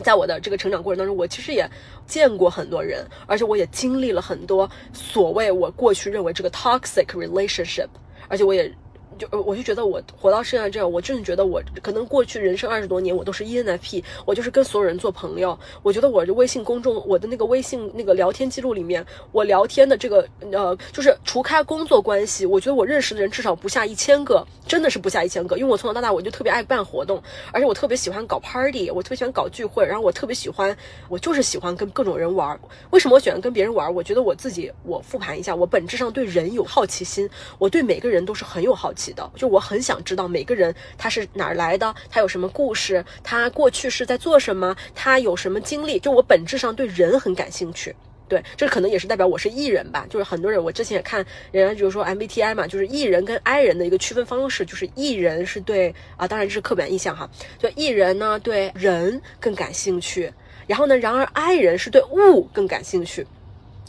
[0.03, 1.69] 在我的这个成长过程当中，我其实也
[2.05, 7.87] 见过很多人，而且我也经历了很多所谓我过去认为这个 toxic relationship，
[8.27, 8.73] 而且我也。
[9.17, 15.57] 就我就觉得我活到现在这样，我真的觉得我可能过去人生二十多年，我都是 ENFP，我就是跟所有人做朋友。
[15.81, 25.57] 我觉得我的微信公众，我的那个微信那个聊天记录里面，我聊天的这个呃，就是除开工作关系，我觉得我认识的人至少不下一千个，真的是不下一千个。
[25.57, 27.21] 因为我从小到大我就特别爱办活动，
[27.51, 30.75] 而且我特别喜欢搞 party，我特别喜欢搞聚会，然后我特别喜欢，
[31.09, 32.59] 我就是喜欢跟各种人玩。
[32.91, 33.93] 为什么我喜欢跟别人玩？
[33.93, 39.12] 我觉得我自己，我复盘一下，我本质上对人有好奇心，我对每个人都是很有好奇。
[39.13, 45.99] 的，就我很想知道每个人他是哪儿来的，他有什么故事，他过去是在做什么，他有什么经历。
[45.99, 47.95] 就我本质上对人很感兴趣。
[48.29, 50.07] 对，这可能也是代表我是 E 人吧。
[50.09, 57.29] 就是很多人，我之前也看人家就是说 MBTI 嘛，就是 E 人跟 I 人的一个区分方式，就是 E 人是对啊，当然这是刻板印象哈。
[57.59, 60.31] 就 E 人呢对人更感兴趣，
[60.65, 63.27] 然后呢，然而 I 人是对物更感兴趣。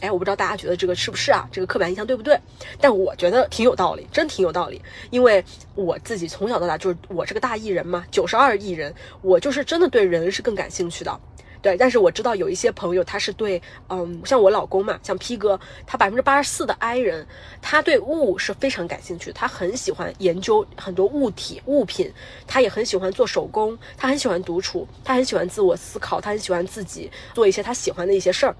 [0.01, 1.47] 哎，我不知道大家觉得这个是不是啊？
[1.51, 2.37] 这个刻板印象对不对？
[2.79, 4.81] 但我觉得挺有道理，真挺有道理。
[5.09, 11.19] 因为我自己从小到大就是我这个大艺人嘛，九十二亿人，我就是真的对人是更感兴趣的。
[11.61, 17.25] 对，但是我知道有一些朋友，他是对，嗯，像我老公嘛，像 P 哥，他百分之八十四的 I 人，
[17.59, 22.13] 他对物是非常感兴趣，他很喜欢研究很多物体物品，
[22.45, 28.55] 他也很喜欢做手工，他很喜欢独处，他很喜欢自我思考，他很喜欢自己做一些他喜欢的一些事儿，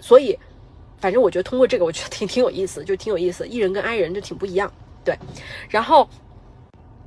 [0.00, 0.36] 所以，
[1.02, 4.72] 反正我觉得通过这个，我觉得挺挺有意思，就挺有意思，E 人跟 I 人就挺不一样，
[5.04, 5.14] 对，
[5.68, 6.08] 然后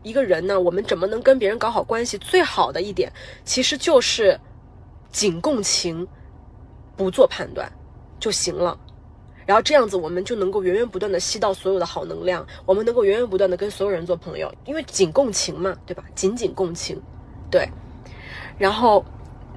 [0.04, 2.16] 一个人呢，我们怎么能跟别人搞好关系？
[2.20, 3.12] 最好的一点
[3.44, 4.40] 其实就是。
[5.12, 6.06] 仅共情，
[6.98, 7.72] 不做判断
[8.20, 8.78] 就行了。
[9.46, 16.04] 然后这样子，我们就能够源源不断的吸到所有的好能量，我们能够源源不断的跟所有人做朋友，因为仅共情嘛，对吧？
[16.14, 17.02] 仅仅共情，
[17.50, 17.66] 对。
[18.58, 19.06] 然后，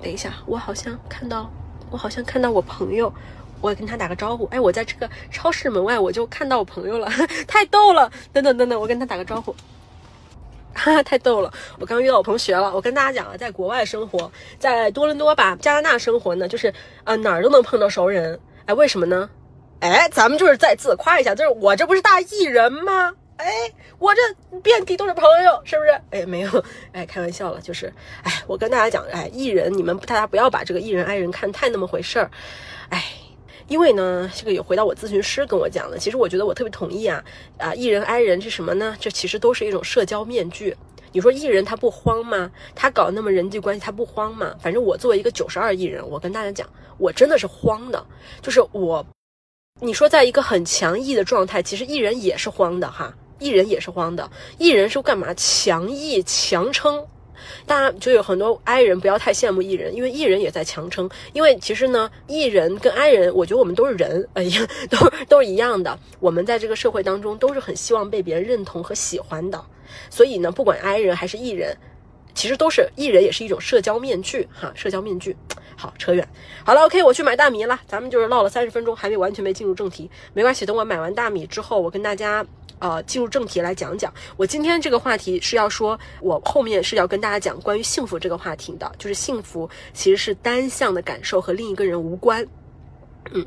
[0.00, 1.50] 等一下，我好像看到，
[1.90, 3.12] 我好像看到我朋友，
[3.60, 4.46] 我跟他打个招呼。
[4.52, 7.10] 哎，我在这个超市门外，我就看到我朋友了，
[7.46, 8.10] 太逗了。
[8.32, 9.54] 等等等等，我跟他打个招呼。
[10.74, 11.52] 哈哈，太逗了！
[11.80, 12.72] 我刚遇到我同学了。
[12.72, 18.38] 我跟大家讲啊，在国外生活，在多伦多吧，加拿大生活呢，就是啊哪儿都能碰到熟人。
[18.66, 19.28] 哎，为什么呢？
[19.80, 23.12] 哎，咱们就是再自夸一下，就是我这不是大艺人吗？
[23.38, 23.46] 哎，
[23.98, 24.20] 我这
[24.60, 25.90] 遍地都是朋友，是不是？
[26.10, 27.92] 哎，没有，哎，开玩笑了，就是，
[28.22, 32.30] 哎，我跟大家讲，哎，艺人，你们大家不要把这个艺人爱人看太那么回事儿，
[32.90, 33.02] 哎。
[33.68, 37.22] 因为呢，这个有回到我咨询师跟我讲的，其实我觉得我特别同意啊
[37.58, 38.96] 啊，艺人挨人是什么呢？
[38.98, 40.74] 这其实都是一种社交面具。
[41.12, 42.50] 你说艺人他不慌吗？
[42.74, 44.54] 他搞那么人际关系他不慌吗？
[44.60, 48.04] 反正我作为一个九十二亿人，我跟大家讲，我真的是慌的。
[48.42, 49.04] 就是我，
[49.80, 54.30] 你说在一个很强毅的状态，其实艺人也是慌的哈，艺人也是慌的。
[54.58, 55.32] 艺人是干嘛？
[55.34, 57.06] 强毅强撑。
[57.66, 61.08] 大家就有很多 I 人，不要太羡慕 E 人，因为 E 人也在强撑。
[61.32, 64.98] 因为其实呢，E 人跟 I 人，我觉得我们都是人，哎呀，都
[65.28, 65.98] 都是一样的。
[66.20, 69.62] 我们在这个社会当中都是很希望被别人认同和喜欢的。
[70.10, 71.76] 所以呢，不管 I 人还是 E 人，
[72.34, 75.36] 其实都是 E 人，也是一种社交面具哈，社交面具。
[75.76, 76.28] 好，扯远。
[76.64, 77.78] 好了，OK，我去买大米了。
[77.86, 80.66] 咱们就是唠了三十分钟，还没完全没进入正题，没关系。
[80.66, 82.44] 等我买完大米之后，我跟大家。
[82.78, 92.46] 呃，进入正题来讲讲，我今天这个话题是要说，我后面是要跟大家讲关于幸福这个话题的，就是幸福其实是单向的感受，和另一个人无关。
[93.32, 93.44] 嗯，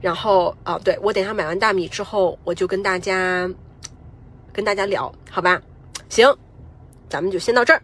[0.00, 3.50] 然后啊，对我等一下买完大米之后，我就跟大家
[4.52, 5.60] 跟大家聊，好吧？
[6.08, 6.36] 行，
[7.08, 7.82] 咱们就先到这儿。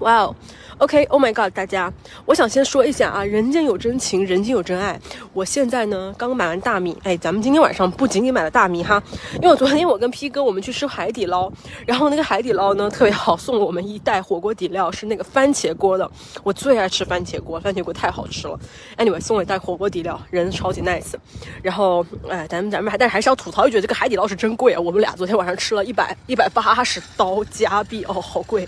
[0.00, 0.36] 哇哦
[0.78, 1.92] ！OK，Oh my God，大家，
[2.24, 4.98] 我想先说一下啊，人间有真情，人间有真爱。
[5.32, 9.02] 我现在呢刚买完大米，哎，咱们今天晚上不仅仅买了大米哈，
[9.34, 11.50] 因为我昨天我跟 P 哥我们去吃海底捞，
[11.84, 16.08] 然后那个海底捞呢特别好，送了我们一袋火锅底料，是那个番茄锅的，
[16.42, 18.58] 我最爱吃番茄锅，番茄锅太好吃了。
[18.96, 21.14] Anyway，送了一袋火锅底料，人超级 nice。
[21.62, 28.64] 然后，哎，咱们咱们还但是还是要吐槽一句，这个海底捞是真贵啊，我们俩昨天晚上吃了一百一百八十刀加币哦，好贵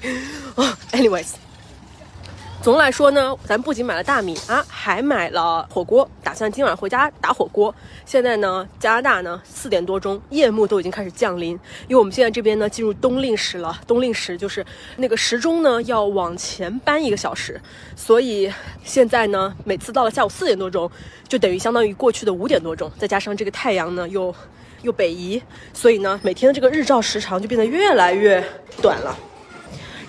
[0.57, 0.77] 啊。
[0.93, 1.50] Anyways。
[2.63, 7.75] 总的来说呢，咱不仅买了大米啊，还买了火锅，打算今晚回家打火锅。
[8.05, 11.53] 现在呢，加拿大呢四点多钟，夜幕都已经开始降临，
[11.89, 13.81] 因为我们现在这边呢进入冬令时了。
[13.87, 14.65] 冬令时就是
[14.99, 17.59] 那个时钟呢要往前搬一个小时，
[17.97, 18.53] 所以
[18.85, 20.91] 现在呢每次到了下午四点多钟，
[21.27, 24.35] 就等于相当于过去的五点多钟，再加上这个太阳呢又
[24.83, 25.43] 又北移，
[25.73, 28.45] 所以呢每天的这个日照时长就变得越来越
[28.83, 29.17] 短了。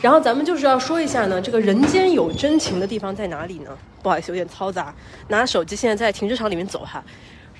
[0.01, 3.69] 然后咱们就是要说一下呢，这个人间有真情的地方在哪里呢？
[4.01, 4.91] 不好意思，有点嘈杂，
[5.27, 7.03] 拿手机现在在停车场里面走哈。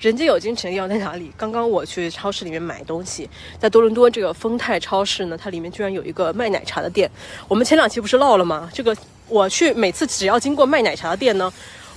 [0.00, 1.30] 人间有真情要在哪里？
[1.36, 7.08] 刚刚我去超市里面买东西，在多伦多这个丰泰超市呢，它里面居然有一个卖奶茶的店。
[7.46, 8.68] 我们前两期不是唠了吗？
[8.74, 8.96] 这个
[9.28, 11.52] 我去每次只要经过卖奶茶的店呢。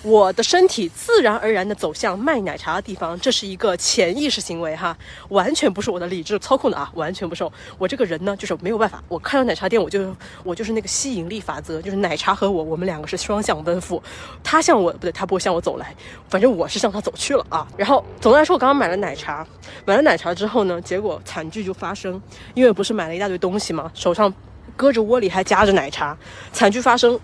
[0.05, 4.95] 我的身体自然而然地走向卖奶茶的地方，这是一个潜意识行为哈，
[5.29, 7.51] 完全不是我的理智操控的啊，完全不受。
[7.79, 14.01] 我这个人呢，就是没有办法，我看到奶茶店，我就我就是那个吸引力法则，就是奶茶和我，我们两个是双向奔赴，
[14.43, 15.91] 他向我不对，他不会向我走来，
[16.29, 17.67] 反正我是向他走去了啊。
[17.75, 19.43] 然后总的来说，我刚刚买了奶茶，
[19.85, 22.21] 买了奶茶之后呢，结果惨剧就发生，
[22.53, 24.31] 因为不是买了一大堆东西嘛，手上
[24.75, 26.15] 搁着窝里还夹着奶茶，
[26.53, 27.19] 惨剧发生。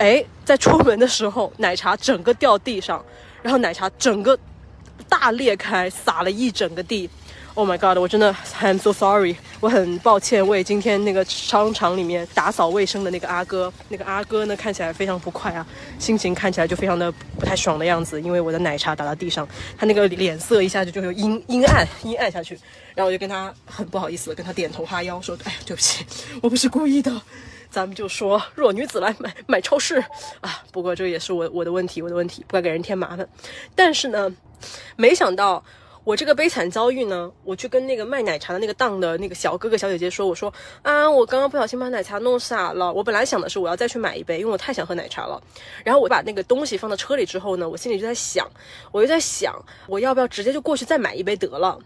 [0.00, 3.04] 哎，在出门的时候，奶茶整个掉地上，
[3.42, 4.36] 然后奶茶整个
[5.10, 7.08] 大裂开，洒了一整个地。
[7.52, 7.98] Oh my god！
[7.98, 13.70] 我真的 I'm so sorry，我很抱歉为今天那个商场里面打扫卫生的那个阿哥。
[13.90, 15.66] 那个阿哥呢，看起来非常不快啊，
[15.98, 22.58] 心情看起来就非常的不太爽的样子，因为我的奶茶打到地上，他那个脸色一下子就有阴阴暗阴暗下去。
[22.94, 26.06] 然后我就跟他很不好意思，跟他点头哈腰说：“哎呀，对不起，
[26.40, 27.12] 我不是故意的。”
[27.70, 30.02] 咱们就说弱女子来买买超市
[30.40, 33.28] 啊，不过这也是我我的问题，我的问题，不该给人添麻烦。
[33.74, 34.34] 但是呢，
[34.96, 35.64] 没想到。
[36.02, 42.90] 我这个悲惨遭遇呢，我去跟那个卖奶茶的那个档的那个小哥哥小姐姐说，我说啊，我刚刚不小心把奶茶弄洒了。
[42.90, 45.40] 我本来想的是我要再去买一杯，因为我太想喝奶茶了。
[45.84, 48.48] 然后我把那个东西放到车里之后呢，我心里就在想，
[48.90, 49.54] 我就在想，
[49.86, 51.78] 我要不要直接就过去再买一杯得了。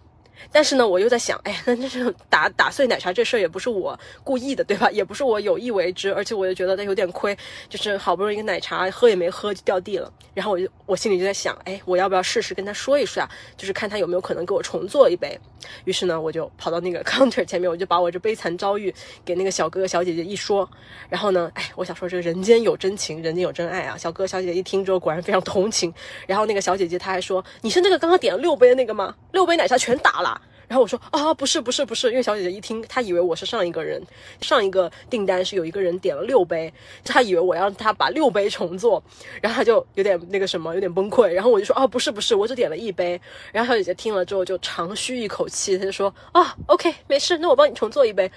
[0.52, 4.90] 但是呢，我又在想，哎， 那这是打打碎奶茶这事儿也不是我故意的，对吧？
[4.92, 7.36] 也不是我有意为之，而且我就觉得它有点亏，
[7.68, 10.12] 就是好不容易一个奶茶喝也没喝就掉地了。
[10.34, 13.30] 然后我就我心里就在想，哎，我要不要试试跟他说一说啊？
[13.56, 15.38] 就是看他有没有可能给我重做一杯。
[15.84, 18.92] 于是呢，我就跑到那个 counter 前面，我就把我这悲惨遭遇
[19.24, 20.68] 给那个小哥哥小姐姐一说。
[21.08, 23.96] 然后呢，哎，我想说这个人间有真情，人间有真爱啊！
[23.96, 25.92] 小哥哥小姐姐一听之后，果然非常同情。
[26.26, 29.14] 然后那个小姐姐她还说：“你是那个刚刚点了六杯的那个吗？
[29.32, 30.33] 六杯奶茶全打了。”
[30.66, 34.02] 然后我说啊，不是不是不是，因为小姐姐一听，她以为我是上一个人，
[34.40, 36.72] 上一个订单是有一个人点了六杯，
[37.04, 39.02] 她以为我要让她把六杯重做，
[39.42, 41.28] 然后她就有点那个什么，有点崩溃。
[41.28, 43.20] 然后我就说啊，不是不是，我只点了一杯。
[43.52, 48.30] 然后小姐姐听了之后就长吁一口气，她就说啊，OK，没事，那我帮你重做一杯。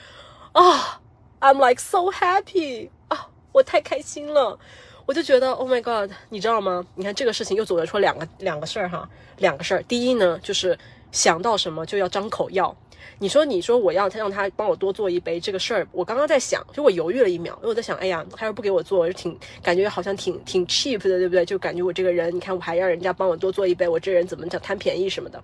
[0.51, 0.99] 啊
[1.39, 4.59] ，I'm like so happy 啊，我太开心了，
[5.05, 6.85] 我就觉得 Oh my God，你知道吗？
[6.95, 9.83] 你看这个事情又总结出两个两个事儿哈，两个事儿。
[9.83, 10.77] 第一呢，就是。
[11.11, 12.75] 想到什么就要张口要。
[13.19, 21.45] 你说，你说我要他让他帮我多做一杯这个事儿，我刚刚在想，就我犹豫了一秒，因为我在想，哎呀，他要不给我做，我就挺感觉好像挺挺 cheap 的，对不对？
[21.45, 25.41] 就感觉我这个人，你看我还让人家帮我多做一杯，我这人怎么叫贪便宜什么的？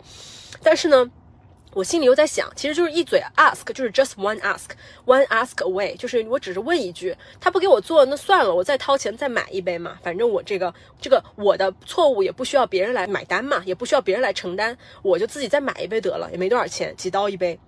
[0.61, 1.09] 但是呢。
[1.75, 17.59] 我心里又在想，其实就是一嘴 ask，就是 just one ask，one ask away，就是我只是问一句，他不给我做，那算了，我再掏钱再买一杯嘛，反正我这个这个我的错误也不需要别人来买单嘛，也不需要别人来承担，我就自己再买一杯得了，也没多少钱，几刀一杯。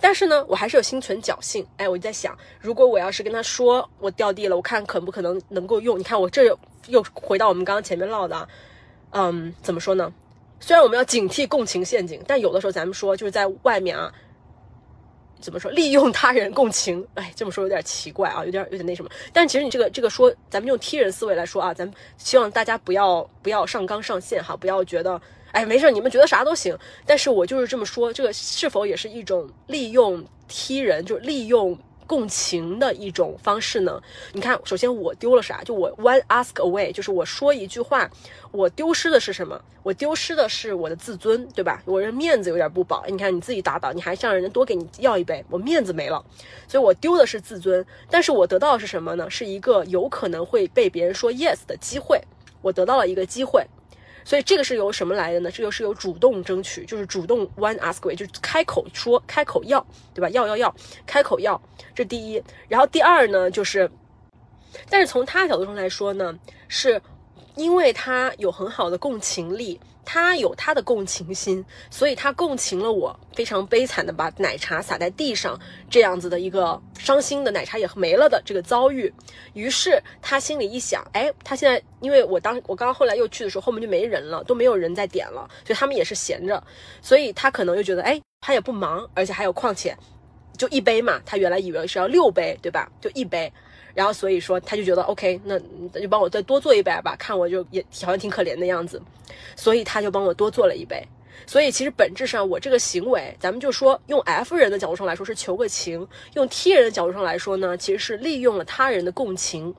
[0.00, 5.96] 但是呢，我还是有心存侥幸，哎，我就在想，如果我要是跟他说我掉地了，我看可不可能能够用？
[5.98, 6.44] 你看我这
[6.88, 8.48] 又回到我们刚刚前面唠的，
[9.10, 10.12] 嗯，怎么说呢？
[10.64, 14.12] 虽然我们要警惕共情陷阱，但有的时候咱们说就是在外面啊，
[15.40, 17.04] 怎么说利用他人共情？
[17.14, 19.10] 哎，这么说有点奇怪啊，有点有点那什么。
[19.32, 25.20] 但其实你这个这个说，咱们用踢人思维来说啊，咱们希望大家不要不要上纲上线哈，不要觉得
[25.50, 26.78] 哎没事，你们觉得啥都行。
[27.04, 31.76] 但是我就是这么说，这个是否也是一种利用踢人，就利用？
[32.12, 33.98] 共情的一种方式呢？
[34.34, 35.64] 你看，首先我丢了啥？
[35.64, 38.06] 就我 one ask away，就是我说一句话，
[38.50, 39.58] 我丢失的是什么？
[39.82, 41.80] 我丢失的是我的自尊，对吧？
[41.86, 43.02] 我这面子有点不保。
[43.08, 46.22] 你看你自己打倒，你还向人家多给你要一杯，我面子没了，
[46.68, 47.82] 所以我丢的是自尊。
[48.10, 49.30] 但是我得到的是什么呢？
[49.30, 52.20] 是一个有可能会被别人说 yes 的机会。
[52.60, 53.66] 我得到了一个机会。
[54.24, 55.50] 所以这个是由什么来的呢？
[55.50, 60.28] 这个是由主动争取，就是主动 one ask way，就是开口说，开口要，对吧？
[60.30, 60.74] 要要要，
[61.06, 61.60] 开口要，
[61.94, 62.42] 这第一。
[62.68, 63.90] 然后第二呢，就是，
[64.88, 67.00] 但是从他的角度上来说呢，是
[67.56, 69.78] 因为他有很好的共情力。
[70.04, 79.12] 他有他的共情心，所以他共情了我非常悲惨的把奶茶洒在地上这样子的一个伤心的奶茶也没了的这个遭遇。
[79.54, 86.62] 于是他心里一想，哎，他现在因为我当我刚刚后来又去的时候，后面就没人了，都没有人在点了，所以他们也是闲着，
[87.00, 89.96] 所以他可能又觉得，哎，他也不忙，而且还有况且
[90.58, 92.90] 就一杯嘛，他原来以为是要六杯，对吧？
[93.00, 93.52] 就一杯。
[93.94, 95.58] 然后所以说他就觉得 OK，那
[95.92, 99.00] 那就帮我再多做一杯吧，看我就也好像挺可怜的样子，
[99.56, 101.02] 所以他就帮我多做了一杯。
[101.46, 109.74] 所以其实本质上我这个行为，咱们就说用 F 人的角度上来说是求个情，用 T 人的角度上来说呢，其实是利用了他人的共情，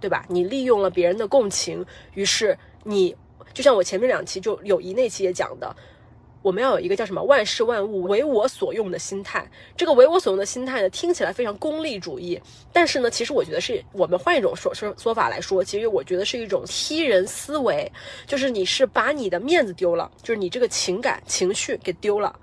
[0.00, 0.26] 对吧？
[0.28, 3.16] 你利用了别人的共情，于是你
[3.54, 5.74] 就像我前面两期就友谊那期也讲的。
[6.42, 9.48] 我们要有一个叫什么“万事万物为我所用”的心态。
[9.76, 12.40] 这个“为我所用”的心态呢，听起来非常功利主义，
[12.72, 17.90] 但是呢，其实我觉得是我们换一种说说说法来说，其实我觉得是一种踢人思维，
[18.26, 22.34] 就是你是把你的面子丢了，就是你这个情感情绪给丢了，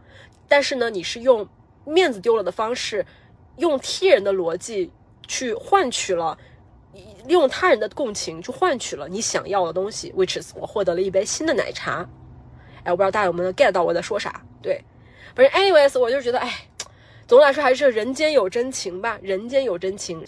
[0.48, 1.46] 但是呢，你是用
[1.84, 3.06] 面子丢了的方式，
[3.58, 4.90] 用踢人的逻辑
[5.28, 6.38] 去换取了，
[7.28, 12.08] 用他人的共情去换取了你想要的东西，which is 我获得了一杯新的奶茶。
[12.92, 14.42] 我不知道大家有没有 get 到我在说啥？
[14.62, 14.82] 对，
[15.36, 16.52] 反正 anyways，我就觉得，哎，
[17.28, 20.24] 总的来说还是人间有真情吧，人间有真情，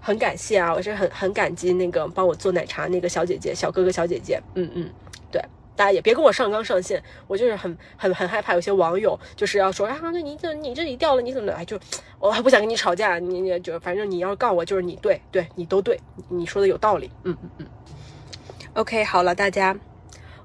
[0.00, 4.90] 很感谢啊，我是很很感激那个帮我做奶茶那个小姐姐、小哥哥、小姐姐，嗯嗯，
[5.30, 5.42] 对，
[5.76, 11.78] 大家也别跟我上纲上线，我就是很很很害怕有些网友就是要说啊，那你这你这里掉了，你怎么哎就
[12.18, 15.98] 我还不想跟你吵架，你你就反正你要告我就是你对对你都对，
[16.28, 17.66] 你说的有道理，嗯嗯嗯。
[18.74, 19.76] OK，好了，大家，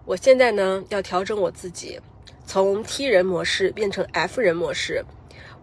[0.08, 2.00] 我现在呢要调整我自己，
[2.46, 5.04] 从 T 人模式变成 F 人模式。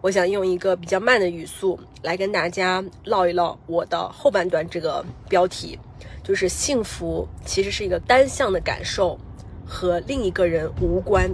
[0.01, 5.79] 我想用一个比较慢的语速来跟大家唠一唠我的后半段这个标题，
[6.21, 9.17] 就是幸福其实是一个单向的感受，
[9.65, 11.31] 和另一个人无关。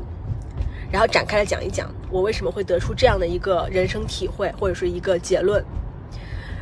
[0.91, 5.65] 然后展开来讲一讲，我为什么会得出这样的一个人生体会或者是一个结论。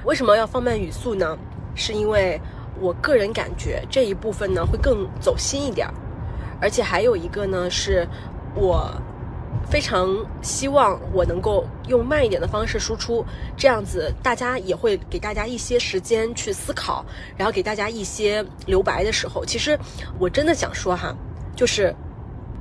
[0.05, 1.37] 为什么要放慢语速呢？
[1.75, 2.39] 是因为
[2.79, 5.93] 我个人感觉这一部分呢会更走心一点儿，
[6.61, 8.07] 而且还有一个呢是
[8.55, 8.91] 我。
[9.69, 10.07] 非常
[10.41, 13.25] 希望我能够用慢一点的方式输出，
[13.57, 17.03] 这样子大家也会给大家一些时间去思考，
[17.35, 19.43] 然后给大家一些留白的时候。
[19.43, 19.77] 其实
[20.19, 21.13] 我真的想说哈，
[21.53, 21.93] 就是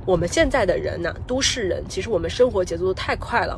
[0.05, 3.57] 我们现在的人呢，都市人，其实我们生活节奏太快了。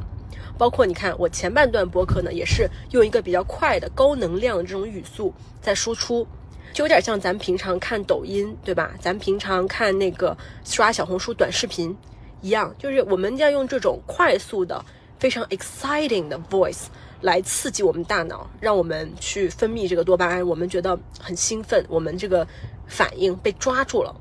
[0.55, 6.27] 包括你看我前半段播客呢，也是用一个比较快的高能量的这种语速在输出，
[6.73, 8.93] 就有点像咱们平常看抖音，对吧？
[8.99, 11.95] 咱们平常看那个刷小红书短视频。
[12.41, 14.81] 一样，就是我们要用这种快速的、
[15.19, 16.83] 非常 exciting 的 voice
[17.19, 22.47] 来刺激我们大脑，让我们去分泌这个多巴胺，我们觉得很兴奋，我们这个
[22.87, 24.15] 反应被抓住了。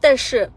[0.00, 0.50] 但是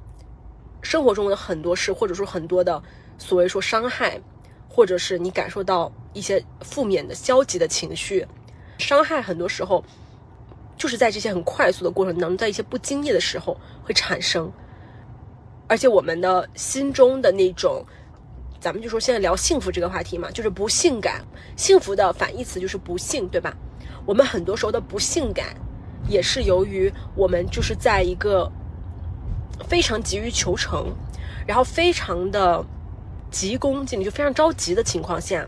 [0.82, 2.82] 生活中的很多事，或者说很多的
[3.20, 4.20] 所谓说伤害，
[4.68, 8.26] 或者是你感受到一些负面的、消极的情绪，
[8.80, 9.84] 伤害很多时候
[10.82, 14.52] 就是在这些很快速的过程当中，在一些不经意的时候会产生。
[15.68, 17.86] 而且我们的心中的那种，
[18.60, 21.24] 咱们就说现在聊幸福这个话题嘛，就是不幸感。
[21.56, 23.56] 幸福的反义词就是不幸，对吧？
[24.08, 25.56] 我们很多时候的不幸感，
[26.08, 28.52] 也是由于我们就是在一个
[29.68, 30.92] 非常急于求成，
[31.46, 32.66] 然后非常的
[33.30, 35.48] 急功近利，就非常着急的情况下，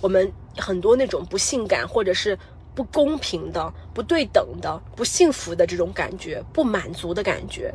[0.00, 2.36] 我们很多那种不幸感，或者是
[2.74, 7.72] 不公平的、不对等的、不幸福的这种感觉，不满足的感觉。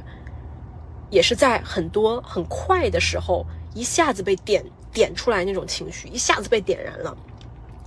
[1.10, 7.16] 也是在很多很快的时候，一下子被点点出来那种情绪，一下子被点燃了。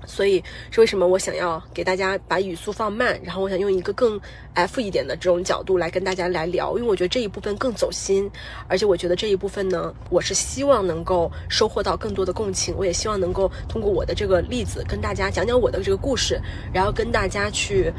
[0.06, 4.20] 所以是为什么我想要给大家把语速放慢，然后我想用一个更
[4.54, 8.30] F 一点的这种角度来跟大家来聊，因为我觉得这一部分更走心，
[8.68, 16.40] 而且我觉得这一部分呢，我是希望能够收获到更多的共情，我也希望能够通过我的这个例子跟大家讲讲我的这个故事，
[16.72, 17.92] 然后跟大家去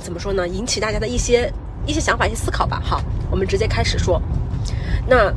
[0.00, 1.52] 怎么说呢，引起大家的一些。
[1.84, 2.80] 一些想法、一些思考吧。
[2.80, 4.22] 好，我们直接开始说。
[5.04, 5.34] 那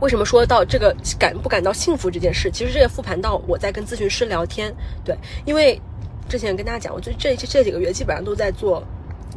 [0.00, 2.50] 为什么说到这个感不感到幸福这件事？
[2.50, 4.74] 其实这也复盘到我在跟咨询师聊天。
[5.04, 5.80] 对，因为
[6.28, 8.82] 之前跟大家讲，我就这这几个月基本上都在做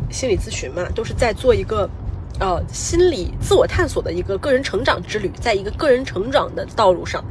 [0.10, 1.90] 心理咨询嘛，都是在做一个
[2.40, 7.24] 呃心理自我探索的一个个人成长之旅，在一个个人成长的道路上。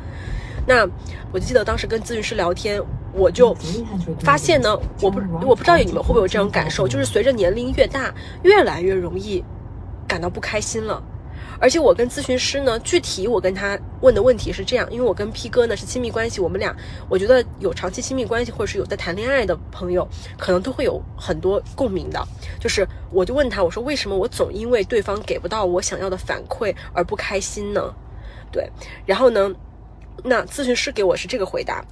[0.66, 0.86] 那
[1.32, 2.82] 我就记得当时跟咨询师聊天。
[3.14, 3.56] 我就
[4.20, 9.42] 发现呢，我不我不知道你们会不会有这种感受，就是随着年龄越大，越来越容易
[10.06, 11.02] 感到不开心了。
[11.60, 16.74] 而且我跟咨询师呢，具体我跟他问的问题是这样，因为我跟 P 哥呢是亲密关系，我们俩
[17.08, 20.06] 我觉得有长期亲密关系或者是有在谈恋爱的朋友，
[20.38, 22.24] 可能都会有很多共鸣的。
[22.60, 27.92] 就是我就问他，我说为什么我总因为对方给不到我想要的反馈而不开心呢？
[28.52, 28.70] 对，
[29.04, 29.50] 然后呢，
[30.24, 31.84] 那咨询师给我是这个回答。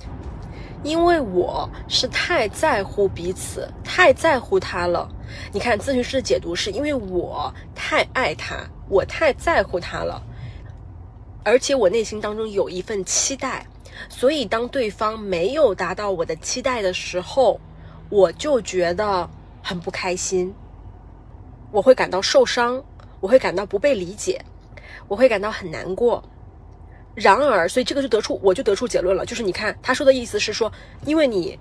[0.87, 5.09] 因为我是太在乎彼此，太在乎他了。
[5.53, 8.59] 你看，咨询师的解读是因为我太爱他，
[8.89, 10.23] 我太在乎他了，
[11.43, 13.67] 而且我内心当中有一份期待，
[14.09, 17.61] 所以当对方没有达到我的期待的时候，
[18.09, 19.29] 我就觉得
[19.61, 20.55] 很不开心，
[21.73, 22.81] 我会感到受伤，
[23.19, 24.41] 我会感到不被理解，
[25.09, 26.23] 我会感到很难过。
[27.17, 30.71] 然而，所以这个就得出，我就得出结论了，就是你看他说的意思是说，
[31.07, 31.59] 因为你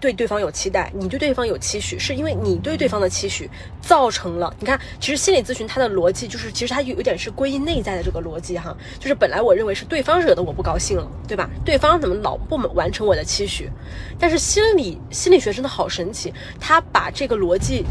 [0.00, 3.50] 对对方有期待，你对对方有期许，是因为你对对方的期许
[3.82, 4.50] 造成了。
[4.58, 11.50] 你看，其实心理咨询它的逻辑就是，其实它有一点是归因内在的这个逻辑哈，就是本来我认为是对方惹得我不高兴了，对吧？
[11.62, 13.70] 对方怎么老不完成我的期许？
[14.18, 17.84] 但是心理心理学真的好神奇，他把这个逻辑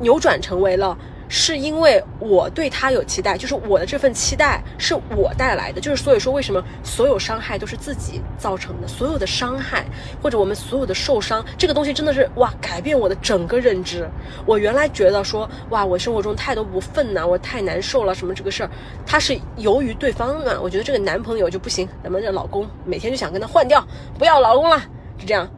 [0.00, 0.98] 扭转成为了。
[1.34, 9.86] 是因为我对他有期待，就是我的这份期待是我带来的，就是所以说为什么所有伤害都是自己造成的，所有的伤害
[10.22, 14.06] 或者我们所有的受伤，这个东西真的是哇，改变我的整个认知。
[14.44, 18.70] 我原来觉得说哇，我生活中太多不忿呐，我太难受了，什么这个事儿，
[19.06, 23.82] 他是由于对方啊，我觉得这个男朋友就不行，咱们这老公每天就想跟他换掉，
[24.18, 24.78] 不要老公了，
[25.16, 25.48] 就这样。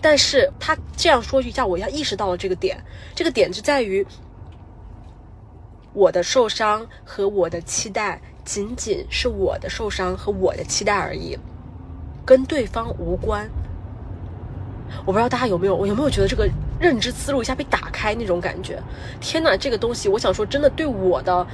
[0.00, 2.76] 但是他这样说一下，我要意识到了这个点，
[3.14, 4.04] 这个点就在于。
[5.92, 11.36] 我的受伤和我的期待仅仅是我的受伤和我的期待而已，
[12.24, 13.50] 跟对方无关。
[15.04, 16.48] 我不知道大家有没有，我有没有觉得这个
[16.80, 18.80] 认知思路一下被打开那种感觉？
[19.20, 21.46] 天哪，这个东西，我想说，真的对我的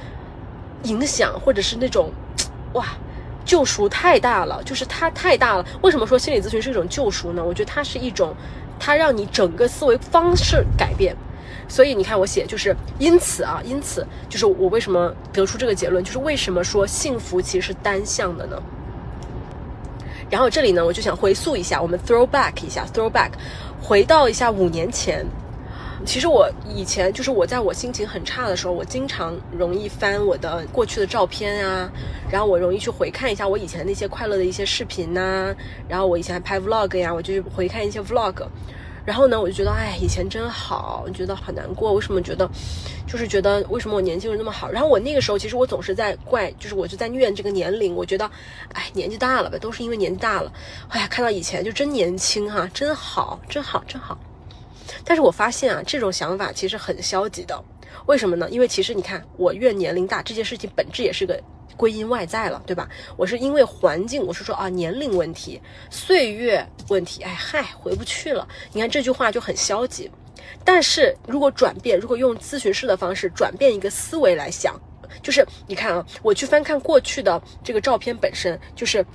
[0.83, 2.11] 影响或者是那种，
[2.73, 2.85] 哇，
[3.45, 5.65] 救赎太大了，就是它太大了。
[5.81, 7.43] 为什么说心理咨询是一种救赎呢？
[7.43, 8.35] 我觉得它是一种，
[8.79, 11.15] 它让你整个思维方式改变。
[11.67, 18.61] 所以你看我写，就是因此啊，因此就是我为什么得出这个结论，就是为什么说幸福其实是单向的呢？
[20.29, 23.31] 然后这里呢，我就想回溯一下，我们 throw back 一下，throw back，
[23.81, 25.25] 回到一下五年前。
[26.05, 31.89] 其实我以前就是我在我心情很差的时候，我经常容易翻我的过去的照片啊，
[32.29, 35.53] 然后我容易去回看一下我以前那些快乐的一些视频呐，
[35.87, 38.35] 然后我以前还拍 vlog 呀，我就回看一些 vlog。
[39.07, 41.93] 然后呢，我就觉得，哎，以前真好，觉得好难过。
[41.93, 42.45] 为什么觉得，
[43.07, 44.69] 就是觉得为什么我年轻人那么好？
[44.69, 47.95] 然后我那个时候，其实我总是在怪，就是我就在怨这个年龄。
[47.95, 48.29] 我觉得，
[48.73, 50.51] 哎，年纪大了吧，都是因为年纪大了。
[50.89, 54.19] 哎呀，看到以前就真年轻哈，真好，真好，真好。
[55.05, 57.63] 但是我发现啊，这种想法其实很消极的。
[58.07, 58.49] 为什么呢？
[58.49, 61.41] 因为其实你看，我怨年龄大这件事情本质也是个。
[61.77, 62.89] 归因外在了，对吧？
[63.15, 68.45] 我是因为环境，我是说啊，年龄问题、岁月问题，哎嗨，回不去了。
[68.73, 70.11] 你看这句话就很消极。
[70.65, 74.75] 但是如果转变，如果用咨询师的方式转变一个思维来想，
[75.21, 79.05] 就是你看啊，我去翻看过去的这个照片本身，就是。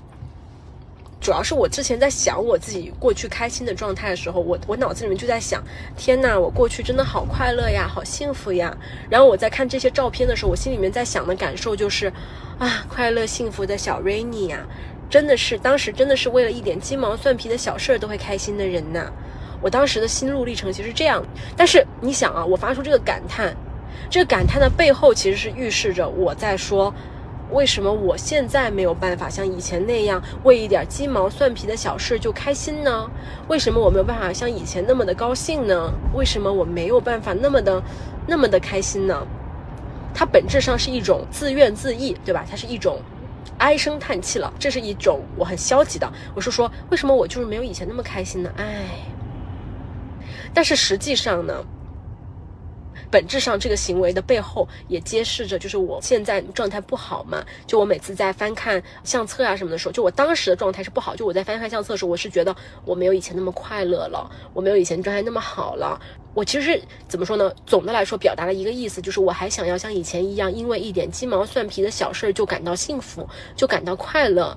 [1.22, 5.62] 主要是我之前在想我自己过去开心的状态的时候，我我脑子里面就在想，
[5.96, 8.76] 天呐，我过去真的好快乐呀，好幸福呀。
[9.08, 12.12] 然后我在看这些照片的时候，我心里面在想的感受就是，
[12.58, 14.66] 啊，快乐幸福的小 Rainy 呀，
[15.08, 19.08] 真的是当时真的是为了一点鸡毛蒜皮的小事儿都会开心的人呐。
[19.60, 21.24] 我当时的心路历程其实是这样。
[21.56, 23.54] 但是你想啊，我发出这个感叹，
[24.10, 26.92] 这个感叹的背后其实是预示着我在说。
[27.53, 33.11] 为什么我现在没有办法像以前那样为一点鸡毛蒜皮的小事就开心呢？
[33.48, 35.92] 为什么我没有办法像以前那么的高兴呢？
[36.14, 37.82] 为什么我没有办法那么的
[38.26, 39.26] 那么的开心呢？
[40.14, 42.44] 它本质上是一种自怨自艾，对吧？
[42.50, 43.00] 它是一种
[43.59, 46.11] 唉声叹气了，这是一种我很消极的。
[46.34, 48.50] 我是说，为什么我就是没有以前那么开心呢？
[48.57, 48.86] 唉，
[50.55, 51.55] 但是实际上呢？
[53.12, 57.44] 本质上，这个行为的背后也揭示着，就是我现在状态不好嘛。
[57.66, 61.14] 就我每次在翻看相册啊什么的时候，就我当时的状态是不好。
[61.14, 62.56] 就我在翻看相册的时候，我是觉得
[62.86, 66.00] 我没有以前那么快乐了，我没有以前状态那么好了。
[66.32, 67.52] 我其实怎么说呢？
[67.66, 74.56] 总的来说，表达了一个意思，就是我还想要像以前一样，因为一点鸡毛蒜皮的小事就感到幸福，就感到快乐。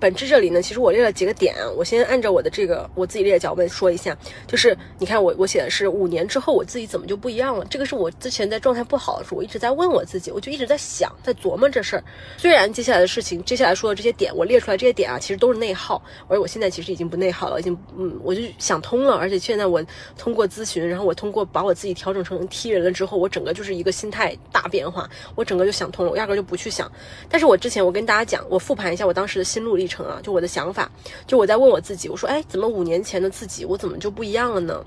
[0.00, 4.16] 本质这里呢，其实我列了几个点，我先按照我的这个我自己列的脚本说一下。
[4.46, 7.64] 就是你看我我写的是五年之后我自己怎么就不一样了？
[7.70, 12.04] 这个是我之前在状态不好的时候，我一直在问我自己，我就一直在想，在琢磨这事儿。
[12.36, 19.16] 虽然接下来的事情，接下来说的这些点，我列出来这些点啊，其实都是内耗，而我现在其实已经不内耗了，已经嗯，我就想通了。
[19.16, 19.84] 而且现在我
[20.16, 26.90] 通过咨询，然后我通过把我自己调整成 T 人了之后，我整个就是一个心态大变化，我整个就想通了，我压根就不去想。
[27.28, 30.06] 但是我之前我跟大家讲，我复盘一下我当时的心路历程。
[30.06, 30.90] 啊，就我的想法，
[31.26, 34.84] 就我在问我自己，我说，哎，怎么五年前的自己，我怎么就不一样了呢？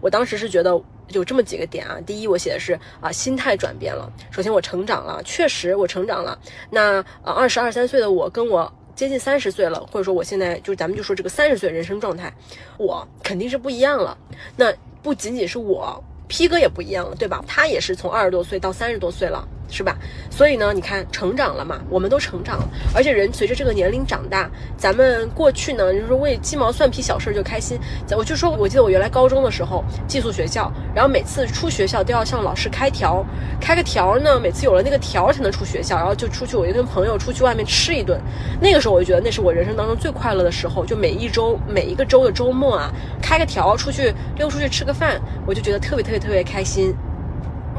[0.00, 0.70] 我当时是觉得
[1.08, 1.98] 有这么几个点啊。
[2.06, 4.10] 第一，我写的是啊，心态转变了。
[4.30, 6.38] 首先，我成长了，确实我成长了。
[6.70, 12.32] 那呃，二十二三岁的我，跟我接近三十岁了，或者说我现在就咱们就说这个三十岁人生状态，
[12.78, 14.16] 我肯定是不一样了。
[14.56, 14.72] 那
[15.02, 17.44] 不仅仅是我，P 哥也不一样了，对吧？
[17.46, 19.46] 他也是从二十多岁到三十多岁了。
[19.70, 19.96] 是吧？
[20.30, 27.78] 所以呢，你看成长了嘛，我们都成长了，而且人随着这个年龄长大，咱们过去呢，就是为鸡毛蒜皮小事就开心。
[28.16, 33.24] 我就说，我记得我原来高中的时候寄宿学校，然后每次出学校都要向老师开条，
[33.60, 38.20] 开个条呢，每次有了那个条才能出学校，然后就出去，我就跟朋友出去外面吃一顿。
[38.60, 42.90] 那个时候我就觉得那是我人生当中最快乐的时候，就每一周每一个周的周末啊，
[43.20, 46.94] 开个条出去溜出去吃个饭，我就觉得特别特别特别开心。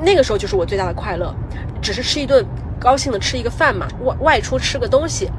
[0.01, 1.33] 那个时候就是我最大的快乐。
[1.81, 2.45] 只是吃一顿
[2.79, 5.29] 高兴的吃一个饭嘛，外外出吃个东西。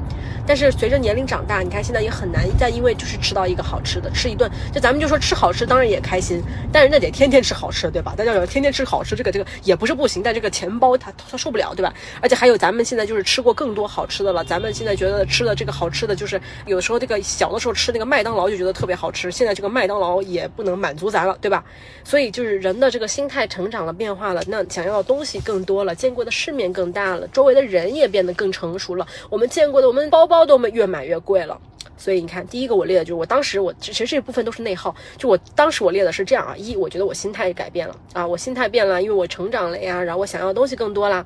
[0.43, 8.15] 但是随着年龄长大，你看现在也很难再因为就是吃到一个好吃的，吃一顿，就咱们就说吃好吃，当然也开心，但是那得天天吃好吃，对吧？
[8.17, 11.93] 大家要天天吃好吃，这个这个也不是不行，但这个钱包它它受不了，对吧？
[12.21, 21.63] 而且还有咱们现在就是吃过更多好吃的了，咱们现在觉得吃的这个好吃的，就是有时候这个小的时候吃那个麦当劳就觉得特别好吃，现在这个麦当劳也不能满足咱了，对吧？
[22.03, 30.27] 所以就是人的这个心态成长了，变化了，那想要的东西更多了，见过的世面更大了，周围的人也变得更成熟了，我们见过的我们包。
[30.31, 31.59] 包都没越买越贵了，
[31.97, 41.25] 所以你看，第一个我列的就是我当时我其实这部分都是内耗，就我当时我列的是这样啊，一我觉得我心态改变了啊，我心态变了，因为我成长了呀，然后我想要的东西更多啦，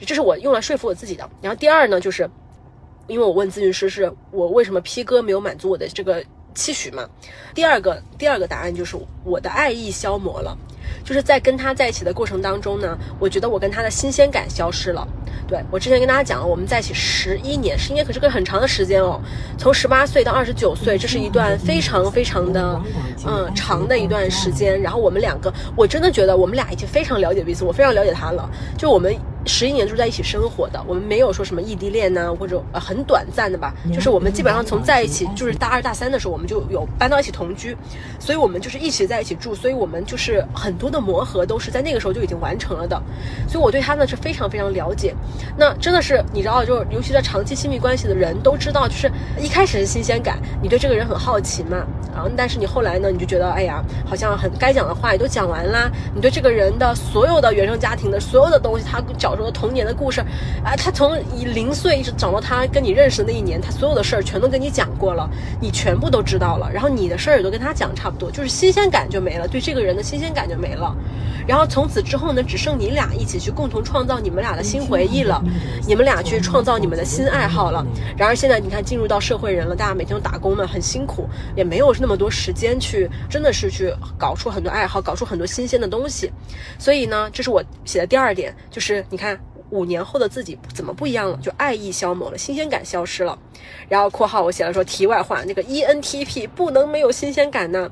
[0.00, 1.26] 这是我用来说服我自己的。
[1.40, 2.28] 然后第二呢，就是
[3.06, 6.22] 因为我问咨询师是我为什么 P 哥没有满足我的这个
[6.54, 7.08] 期许嘛，
[7.54, 10.54] 第二个第二个答案就是我的爱意消磨了。
[11.04, 15.06] 就是在跟他在一起的过程当中呢，我觉得我跟他的新鲜感消失了。
[15.48, 19.20] 对我之前跟大家讲了，我们在一起十一年，十一年可是个很长的时间哦。
[19.58, 22.80] 从十八岁到二十九岁，这是一段非常非常的
[23.26, 24.80] 嗯长的一段时间。
[24.80, 28.48] 然后我们两个，我真的觉得我们俩已经非常了解彼此，我非常了解他了。
[28.78, 29.14] 就我们。
[29.44, 37.76] 十一年就是在一起生活的，我们没有说什么异地恋呐，或者呃很短暂的吧，就是我们基本上从在一起就是大二大三的时候，我们就有搬到一起同居，
[38.20, 43.02] 所以我们就是一起在一起住，所以我们就是很多的磨合都是在那个时候就已经完成了的，
[43.48, 45.12] 所以我对他呢是非常非常了解。
[45.56, 51.84] 那真的是你知道，就是尤其在长期亲密关系的人都知道，就是一开始是新鲜感，你对这个人很好奇嘛，
[52.14, 59.31] 然后但是你后来呢，你就觉得哎呀，好像很该讲的话也都讲完啦，你对这个人的所有的原生家庭的所有的东西，他讲。
[59.32, 60.20] 我说童年的故事，
[60.62, 61.18] 啊，他从
[61.54, 65.28] 零岁一直长到他跟你认识的那一年，他所有的事儿全都跟你讲过了，
[65.60, 66.70] 你全部都知道了。
[66.70, 70.94] 然后你的事儿也都跟他讲差不多，就是新鲜感就没了，对这个人的新鲜感就没了。
[71.46, 75.42] 然后从此之后呢，只剩你俩一起去共同创造你们俩的新回忆了，
[75.88, 77.84] 你们俩去创造你们的新爱好了。
[78.16, 86.30] 然而现在你看，进入到社会人了，大家每天都打工嘛，很辛苦，也没有那么多时间去，真的是去搞出很多爱好，搞出很多新鲜的东西。
[86.78, 89.38] 所以呢，这是我写的第二点，就是你看
[89.70, 93.38] 五年后的自己怎么不一样了，就爱意消磨了，新鲜感消失了。
[93.88, 97.88] 然后括号我写了说题外话，那个 ENTP 不能没有新鲜感呢。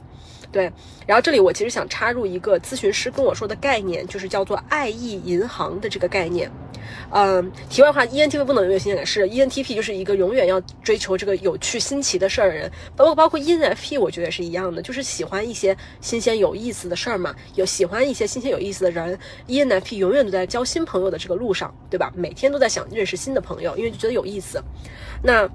[0.53, 0.71] 对，
[1.07, 6.51] 然后这里我其实想插入一个咨询师跟我说的概念，就是叫做爱意银行的这个概念。
[7.13, 22.13] 嗯，题外话，ENTP 不能有新鲜感，是 ENTP 就是一个永远要追求这个有趣新奇的事儿的人，包括包括 ENFP，我觉得也是一样的，就是喜欢一些新鲜有意思的事儿嘛，有喜欢一些新鲜有意思的人，ENFP 永远都在交新朋友的这个路上，对吧？
[22.17, 24.61] 每天都在想认识新的朋友，因为就觉得有意思。
[25.23, 25.49] 那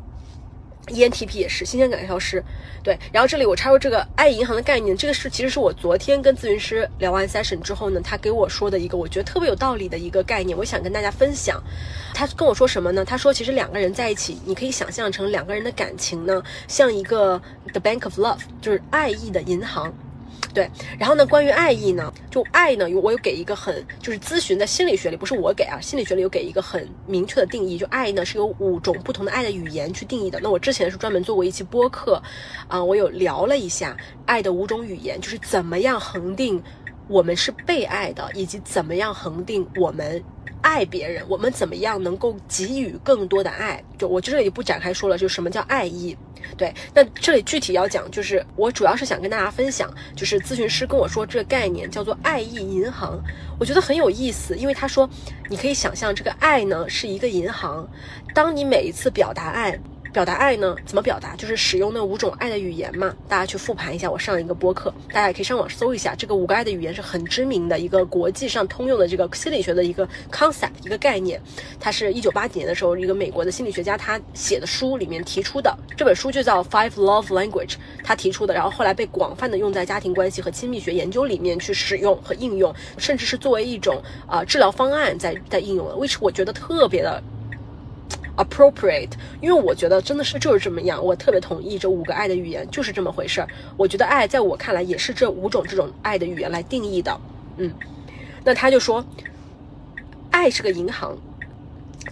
[0.88, 2.44] ENTP 也是新鲜感消失，
[2.84, 2.98] 对。
[3.12, 11.62] 然后这里我插入这个爱银行的概念，这个是其实是我昨天跟咨询师聊完 session 之后呢，他给我说的一个我觉得特别有道理的一个概念，我想跟大家分享。
[12.14, 13.04] 他跟我说什么呢？
[13.04, 19.94] 他说其实两个人在一起，你可以想象成两个人的感情呢，像一个 the bank of love，就是爱意的银行。
[20.56, 21.26] 对，然后呢？
[21.26, 22.14] 关于爱意呢？
[22.32, 22.88] 就爱呢？
[23.04, 27.78] 我有给一个很就是咨询在心理学里，不是我给啊，心理学里有给一个很明确的定义。
[27.78, 30.40] 就爱呢是有五种不同的爱的语言去定义的。
[30.42, 32.24] 那我之前是专门做过一期播客，
[32.70, 36.64] 啊，我有聊了一下爱的五种语言，就是怎么样恒定
[37.08, 40.24] 我们是被爱的，以及怎么样恒定我们。
[40.62, 43.84] 爱别人，我们怎么样能够给予更多的爱？
[44.00, 46.18] 就我这里不展开说了，就什么叫爱意？
[46.58, 53.22] 对，那这里具体要讲，就是我主要是想跟大家分享，就是咨询师跟我说这个概念叫做爱意银行，
[53.60, 55.08] 我觉得很有意思，因为他说
[55.52, 57.88] 你可以想象这个爱呢是一个银行，
[58.34, 59.80] 当你每一次表达爱。
[60.16, 60.74] 表达爱呢？
[60.86, 61.36] 怎么表达？
[61.36, 63.14] 就是使用那五种爱的语言嘛。
[63.28, 66.16] 大家去复盘一下我上一个播客，大家也可以上网搜一下。
[66.16, 71.42] 这个五个爱的语言是很知名的一个国际上通用的这个心理学的一个 concept 一个概念。
[71.82, 75.78] 它是一九八几年的时候，一个美国的心理学家他写的书里面提出的。
[75.98, 85.96] 这本书就叫 Five Love Language，他提出的，然后后来被广泛的用在家庭关系和亲密学研究里面去使用和应用，甚至是作为一种啊治疗方案在在应用了。
[85.96, 87.22] which 我觉得特别的。
[88.38, 89.12] appropriate，
[89.42, 93.48] 因为我觉得真的是就是这么样，我特别同意这五个爱的语言就是这么回事儿。
[93.78, 97.20] 我觉得爱在我看来也是这五种这种爱的语言来定义的。
[97.58, 97.72] 嗯，
[98.44, 99.04] 那他就说，
[100.32, 101.18] 爱是个银行，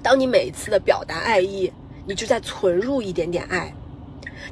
[0.02, 1.72] 当你每一次的表达爱意，
[2.06, 3.74] 你就在存入一点点爱；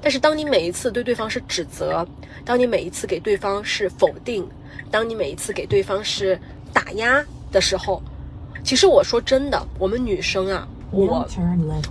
[0.01, 2.05] 但是当你每一次对对方是指责，
[2.43, 4.45] 当你每一次给对方是否定，
[4.89, 6.38] 当你每一次给对方是
[6.74, 8.01] 打压的时候，
[8.63, 10.67] 其实我说真的，我们女生啊。
[10.92, 11.26] 我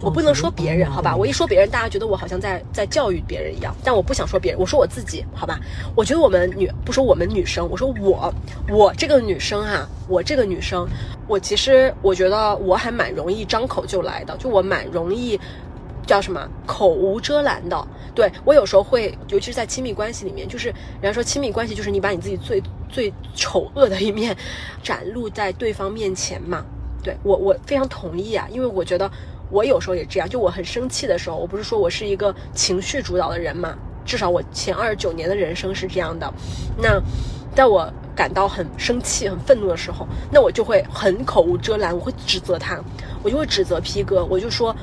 [0.02, 1.16] 我不能说别人，好吧？
[1.16, 3.74] 我一说别人，大家觉得我好像在在教育别人一样。
[3.82, 5.58] 但我不想说别人，我说我自己，好吧？
[5.96, 8.32] 我觉得我们女不说我们女生，我说我
[8.68, 10.86] 我这个女生哈，我这个女生，
[11.26, 15.40] 我其实我觉得我还蛮容易张口就来的，就我蛮容易
[16.06, 17.88] 叫什么口无遮拦的。
[18.14, 20.68] 对我有时候会，尤其是在亲密关系里面，就是
[21.00, 24.36] 人家说亲密关系就是你把你自己最最丑恶的一面
[24.82, 26.62] 展露在对方面前嘛。
[27.02, 29.10] 对我，我非常同意啊，因为我觉得
[29.50, 33.74] 我有时候也这样，就我很生气的时候，我不是说我是一个情绪主导的人嘛，
[34.04, 36.32] 至少我前二十九年的人生是这样的。
[36.76, 37.00] 那
[37.54, 42.78] 在我感到很生气、很愤怒的时候，那我就会很口无遮拦，我会指责他，
[43.22, 44.74] 我就会指责 P 哥，我就说，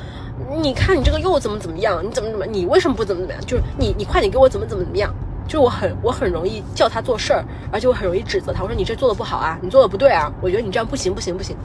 [0.61, 2.03] 你看你这个又怎么怎么样？
[2.05, 2.45] 你怎么怎么？
[2.45, 3.41] 你为什么不怎么怎么样？
[3.45, 5.13] 就是你你快点给我怎么怎么怎么样？
[5.47, 8.63] 就是我很我很容易叫他做事儿，而且我很容易指责他。
[8.63, 11.55] 我说你这做的不好啊，你做的不对啊，我觉得你这样不行不行不行。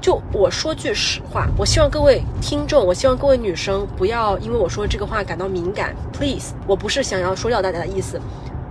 [0.00, 6.54] 就我说句实话，我希望各位听众，我希望各位女生不要因为我说这个话感到敏感，please。
[6.66, 8.20] 我不是想要说教大家的意思。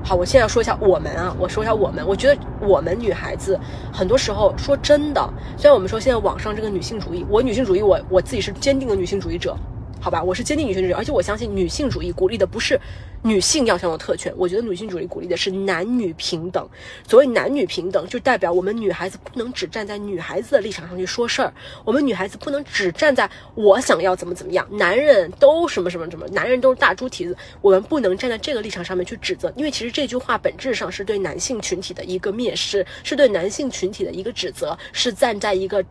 [0.04, 2.06] 好，我现在要说一下我们啊，我说一下我们。
[2.08, 3.60] 我觉得我们女孩子
[3.92, 9.58] 很多时候说真的，虽然我们说现在网上这个女性主义，我女性主义，我我自己是坚定的女性主义者。
[10.00, 12.80] 好吧，我是坚定女性主义，而且我相信女性主义鼓励的不是
[13.26, 16.70] 女性要享有特权，我觉得女性主义鼓励的是男女平等。
[17.08, 21.52] 所谓男女平等，就代表我们女孩子不能只站在女孩子的立场上去说事儿，
[21.84, 35.84] 我们女孩子不能只站在我想要怎么怎么样，男人都什么什么什么，男人都是大猪蹄子，我们不能站在这个立场上面去指责，因为其实这句话本质上是对男性群体的一个蔑视，是对男性群体的一个指责，是站在一个。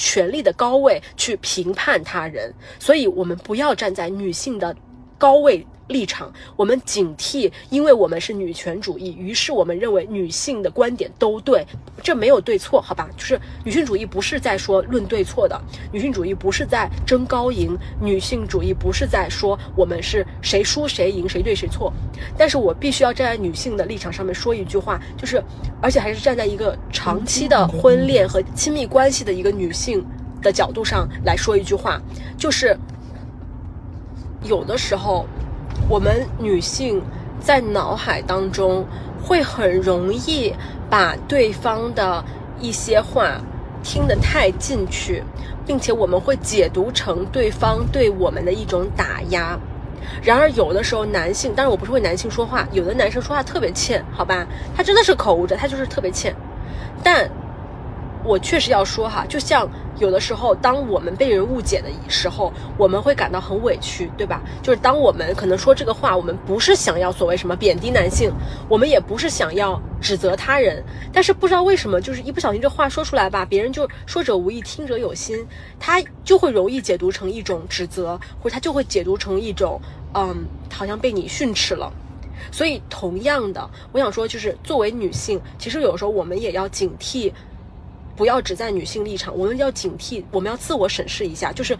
[0.00, 4.72] 权力的高位去评判他人，所以我们不要站在女性的
[5.18, 11.66] 高位立场，我们警惕，因为我们是女权主义，于是我们认为女性的观点都对，
[12.02, 13.08] 这没有对错，好吧？
[13.16, 15.60] 就是女性主义不是在说论对错的，
[15.90, 21.92] 女性主义不是在争高赢，女性主义不是在说我们是谁输谁赢谁对谁错，
[22.36, 25.42] 但是我必须要站在女性的立场上面说一句话，就是，
[25.80, 30.04] 而且还是站在一个长期的婚恋和亲密关系的一个女性
[30.42, 32.00] 的角度上来说一句话，
[32.36, 32.78] 就是
[34.44, 35.26] 有的时候。
[35.86, 37.02] 我们女性
[37.40, 38.86] 在脑海当中
[39.22, 40.54] 会很容易
[40.88, 42.24] 把对方的
[42.58, 43.40] 一些话
[43.82, 45.22] 听得太进去，
[45.66, 49.58] 并且我们会解读成对方对我们的一种打压。
[50.22, 56.34] 然而，有的时候男性，当然我不是为男性说话，有的男生说话特别欠，好吧，他真的是口无遮，他就是特别欠。
[57.02, 57.30] 但
[58.24, 59.68] 我确实要说哈，就像。
[59.98, 64.40] 有的时候，当我们被人误解的时候，我们会感到很委屈，对吧？
[64.62, 68.32] 就是当我们可能说这个话，我们不是想要所谓什么贬低男性，
[68.68, 70.82] 我们也不是想要指责他人，
[71.12, 75.44] 但是不知道为什么，就是一不小心这话说出来吧，别人就说者无意，听者有心，
[75.80, 79.80] 他就会容易解读成一种指责，或者他就会解读成一种，
[80.14, 81.92] 嗯，好像被你训斥了。
[82.52, 87.32] 所以，同样的，我想说，就是作为女性，其实有时候我们也要警惕。
[88.18, 91.78] 不要只在女性立场，我们要警惕，我们要自我审视一下，就是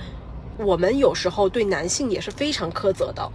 [0.57, 3.28] 我们有时候对男性也是非常苛责的。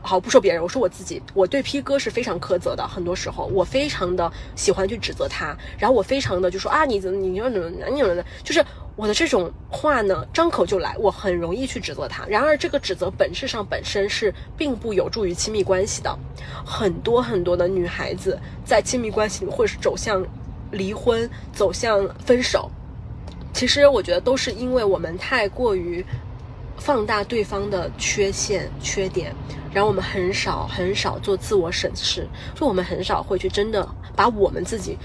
[0.00, 2.88] 好，不说别人，我说我自己，我对 P 哥是非常苛责的。
[2.88, 12.24] 很多时候，我非常的喜欢去指责他，然后我非常的就说啊，你怎么，你要怎么，你怎么的，就是我的这种话呢，张口就来，我很容易去指责他。
[12.26, 16.18] 然而，这个指责本质上本身是并不有助于亲密关系的。
[16.64, 20.24] 很多很多的女孩子在亲密关系里面，或者是走向。
[20.76, 22.70] 离婚走向分手，
[23.52, 26.04] 其实我觉得都是因为我们太过于
[26.76, 29.34] 放大对方的缺陷、缺点，
[29.72, 34.96] 然后我们很少很少做自我审视，就我们很少会去真的把我们自己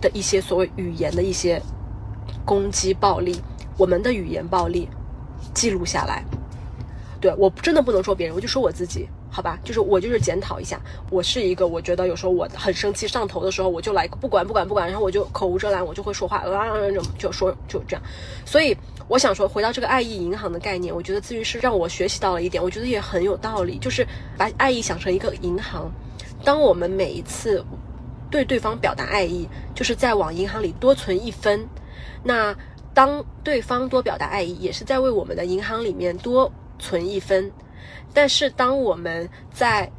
[0.00, 1.60] 的一些所谓语言的一些
[2.44, 3.40] 攻击、暴力，
[3.78, 4.88] 我们的语言暴力
[5.54, 6.22] 记录下来。
[7.20, 9.08] 对我真的不能说别人，我就说我自己。
[9.34, 10.80] 好吧，就是我就是检讨一下，
[11.10, 18.02] 我是一个，我觉得有时候我很生气上头的时候，我就来不管不管不管，然后我就口无遮拦，我就会说话，啊，就就说就这样。
[18.46, 18.76] 所以
[19.08, 24.06] 我想说，回到这个爱意银行的概念，我觉得咨询师让我学习到了一点，我觉得也很有道理，就是
[24.38, 25.90] 把爱意想成一个银行，
[26.44, 27.64] 当我们每一次
[28.30, 31.68] 对对方表达爱意，就是在往银行里多存一分，
[32.22, 32.54] 那
[32.94, 37.50] 当对方多表达爱意，也是在为我们的银行里面多存一分。
[38.14, 39.90] 但是，当我们在，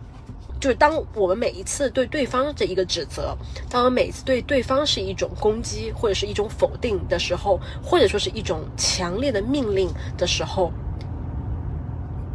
[0.60, 3.38] 就是当我们每一次对对方的一个指责，
[3.70, 10.72] 当我们每次对对方是一种攻击或者是一种否定的时候，或者说是一种强烈的命令的时候，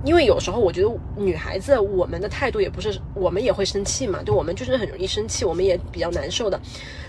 [0.04, 6.60] 因为有时候我觉得女孩子我们的态度也不是，我们也会生气嘛，对我们就是很容易生气，我们也比较难受的。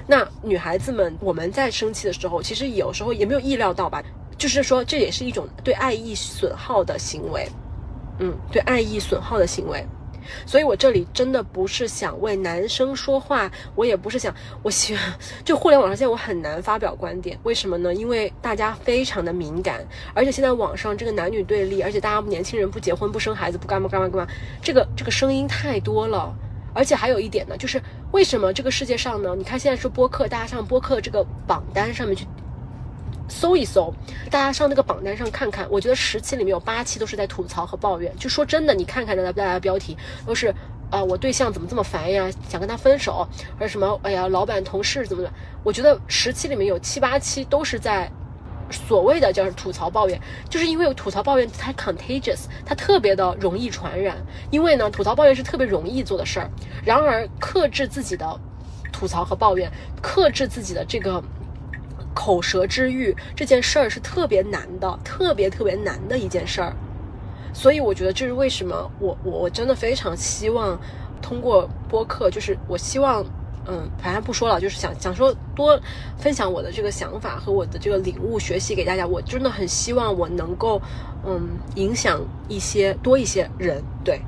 [0.07, 4.01] 那女孩子们我们在生气的时候，其实有时候也没有意料到吧，
[4.37, 7.47] 就是说这也是一种对爱意损耗的行为。
[8.21, 9.83] 嗯，对爱意损耗的行为，
[10.45, 15.03] 所以我这里真的不是想为男生说话，我也不是想，我希望
[15.43, 17.91] 就互联网上现在我很难发表观点，为什么呢？
[17.91, 24.27] 因为大家非常的敏感，而且现在网上这个男女对立，而且大家年轻人不结婚不生孩子不干嘛干嘛干嘛，
[24.61, 26.31] 这个这个声音太多了，
[26.75, 29.35] 而且还有一点呢，就是为什么这个世界上呢？
[29.35, 32.27] 你看现在说播客，大家上播客这个榜单上面去。
[33.31, 33.91] 搜一搜，
[34.29, 38.13] 大家上那个榜单上看看，我觉得十期里面有八期都是在吐槽和抱怨。
[38.17, 40.53] 就说真的，你看看大家大家标题都是
[40.89, 43.25] 啊，我对象怎么这么烦呀，想跟他分手，
[43.57, 45.31] 或者什么，哎呀，老板同事怎么的？
[45.63, 48.11] 我觉得十期里面有七八期都是在
[48.69, 50.19] 所谓的叫吐槽抱怨，
[50.49, 54.17] 就是因为吐槽抱怨它 contagious，它特别的容易传染。
[54.49, 56.49] 因为呢，吐槽抱怨是特别容易做的事儿。
[56.83, 58.39] 然而，克制自己的
[58.91, 59.71] 吐槽和抱怨，
[60.01, 61.23] 克制自己的这个
[62.13, 66.75] 口舌之欲，这件事儿是特别难的，特别特别难的一件事儿。
[67.53, 70.79] 所以，我觉得这是为什么我我我真的非常希望
[71.21, 73.25] 通过播客，就是我希望。
[73.67, 75.79] 嗯，反正不说了，就是想想说多
[76.17, 79.05] 分享我的这个想法和我的这个领悟学习给大家。
[79.05, 80.81] 我真的很希望我能够，
[81.23, 84.19] 嗯，影响一些多一些人，对，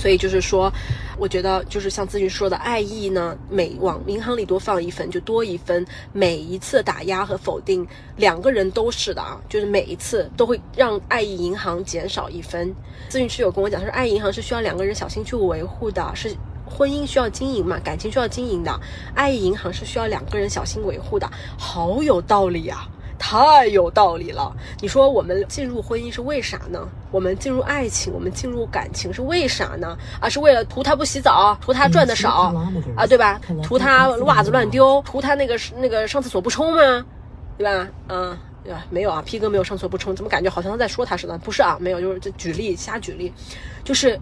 [0.00, 0.72] 所以就是说，
[1.18, 5.86] 我觉得就是像咨询说的，爱意呢，每往银行里多放一分就多一分。
[6.14, 7.86] 每一次打压和否定，
[8.16, 12.74] 两个人都是的啊，就是每一次都会让爱意银行减少一分。
[13.10, 16.34] 咨询师有跟我讲，他说爱意银行是需要两个人小心去维护的，是。
[16.72, 18.72] 婚姻需要经营嘛，感情需要经营的，
[19.12, 21.28] 爱意银行是需要两个人小心维护的，
[21.58, 22.88] 好有道理啊，
[23.20, 24.50] 太有道理了。
[24.80, 26.88] 你说我们进入婚姻是为啥呢？
[27.10, 29.96] 我们进入爱情，我们进入感情是为啥呢？
[30.18, 32.52] 啊，是为了图他不洗澡，图他赚的少
[32.96, 33.38] 啊，对吧？
[33.62, 37.04] 图他袜子乱丢，图他那个那个上厕所不冲吗？
[37.58, 37.88] 对吧？
[38.08, 38.86] 嗯，对吧？
[38.88, 41.36] 没有啊，P 哥没有上厕所不冲，怎么感觉好像在说他似的？
[41.36, 43.32] 不是啊，没有，就是举例瞎举例，
[43.84, 44.18] 就是。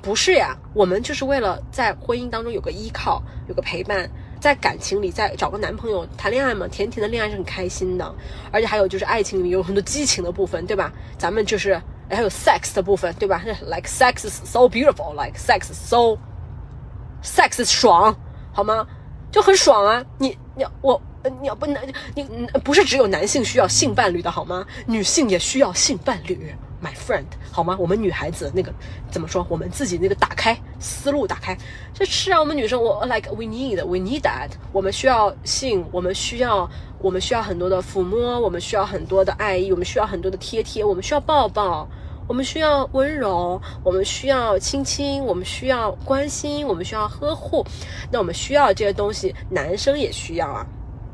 [0.00, 4.08] 不是呀，我们就是为了在婚姻当中有个依靠，有个陪伴，
[4.40, 8.14] 在感情里再找个男朋友谈恋爱嘛，甜甜的恋爱是很开心的，
[8.50, 10.92] 而且还有就是爱情里面有很多激情的部分，对吧？
[11.16, 18.16] 咱们就是还有 sex 的部分，对吧？Like sex is so beautiful，like sex so，sex 爽，
[18.52, 18.86] 好吗？
[19.30, 20.02] 就很爽啊！
[20.16, 20.98] 你你我
[21.40, 22.24] 你要不男你
[22.64, 24.64] 不是只有男性需要性伴侣的好吗？
[24.86, 26.54] 女性也需要性伴侣。
[26.80, 27.76] My friend，好吗？
[27.78, 28.72] 我们女孩子那个
[29.10, 29.44] 怎么说？
[29.48, 31.58] 我们自己那个打开思路，打开。
[31.92, 34.50] 这是啊，我们女生，我 like we need，we need that。
[34.72, 36.70] 我们需要性，我们需要，
[37.00, 41.88] 我们需要很多的抚摸，我们需要很多的爱意，我们需要很多的贴贴，我们需要抱抱，
[42.28, 47.66] 我们需要温柔，我们需要亲亲，我们需要关心，我们需要呵护。
[48.12, 50.64] 那我们需要这些东西，男生也需要啊。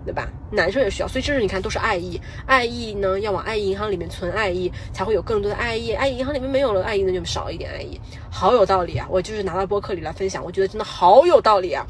[0.04, 0.28] 对吧？
[0.50, 5.92] 男生也需要，所以这是你看都是爱意，爱意呢要往爱意银行里面存爱意，才会有更多的爱意。
[5.92, 8.00] 爱意银行里面没有了爱意，那就少一点爱意，
[8.30, 9.06] 好有道理啊！
[9.10, 11.86] 我就是拿到播客里来分享，我觉得真的好有道理啊。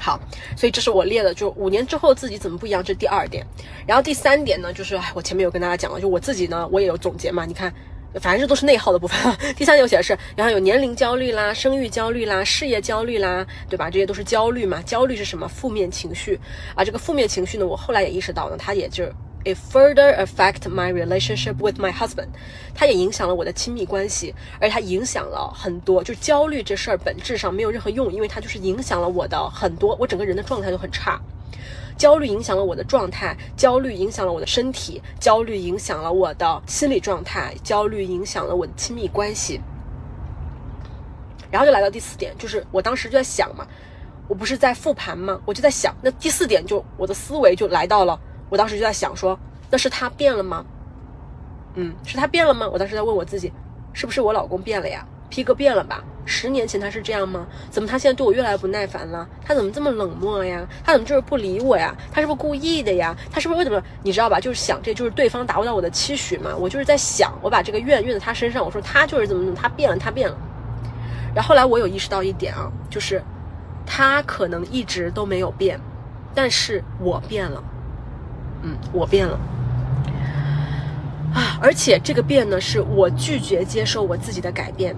[0.00, 0.18] 好，
[0.56, 3.46] 所以这是我列的，就五年之后自己怎么不一样，这第二点。
[3.86, 7.72] 然后第三点呢，就是我前面有跟大家讲了，就我自己呢，我也有总结嘛，你看。
[8.20, 9.36] 反正这都是内耗的部分。
[9.56, 13.88] 第三点我写的是，然后有年龄焦虑啦、生育焦虑啦、事业焦虑啦，对吧？
[13.90, 14.82] 这些都是焦虑嘛。
[14.82, 15.48] 焦虑是什么？
[15.48, 16.38] 负面情绪
[16.74, 16.84] 啊。
[16.84, 19.04] 这个负面情绪呢，我后来也意识到呢，它也就
[19.44, 22.28] it further affect my relationship with my husband，
[22.74, 26.04] 它也影响了我的亲密关系，而且它影响了很多。
[26.04, 31.20] 就焦虑这事儿本质上没有任何用，因为它就是影响了我的很多，我整个人的状态都很差。
[32.02, 39.60] 焦虑影响了我的状态，焦虑影响了我的身体，焦虑影响了我的心理状态，焦虑影响了我的亲密关系。
[41.48, 43.64] 然后就来到第四点，就是我当时就在想嘛，
[44.26, 45.40] 我不是在复盘吗？
[45.46, 48.18] 我就在想，那第四点就我的思维就来到了，
[48.50, 49.38] 我当时就在想说，
[49.70, 50.66] 那是他变了吗？
[51.76, 52.68] 嗯，是他变了吗？
[52.68, 53.52] 我当时在问我自己，
[53.92, 56.04] 是不是我老公变了呀？P 哥变了吧？
[56.26, 57.46] 十年前他是这样吗？
[57.70, 59.26] 怎么他现在对我越来越不耐烦了？
[59.42, 60.60] 他怎么这么冷漠呀？
[60.84, 61.96] 他怎么就是不理我呀？
[62.12, 63.16] 他是不是故意的呀？
[63.30, 63.82] 他是不是为什么？
[64.02, 64.38] 你知道吧？
[64.38, 66.54] 就是想，这就是对方达不到我的期许嘛。
[66.54, 68.62] 我就是在想，我把这个怨怨在他身上。
[68.62, 70.36] 我说他就是怎么怎么，他变了，他变了。
[71.34, 73.22] 然后后来我有意识到一点啊，就是
[73.86, 75.80] 他可能一直都没有变，
[76.34, 77.64] 但是我变了。
[78.64, 79.40] 嗯，我变了。
[81.34, 84.94] 啊，而且这个变呢，是我拒绝接受我自己的改变。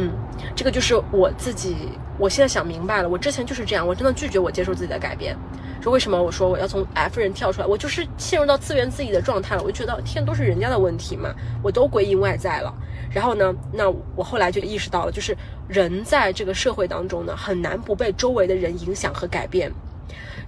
[0.00, 0.12] 嗯，
[0.54, 1.74] 这个就是我自己，
[2.18, 5.36] 我现在想明白了，我之前就是这样，我真的拒绝我接受自己的改变。
[5.82, 6.20] 说为什么？
[6.20, 9.62] 我说我要从 F 人跳出来，我就是陷入到自怨自艾的状态了。
[9.62, 12.72] 我就觉得天都是人家的问题嘛，我都归因外在了。
[13.10, 15.36] 然后呢，那我后来就意识到了，就是
[15.66, 19.72] 人在这个社会当中呢，很难不被周围的人影响和改变。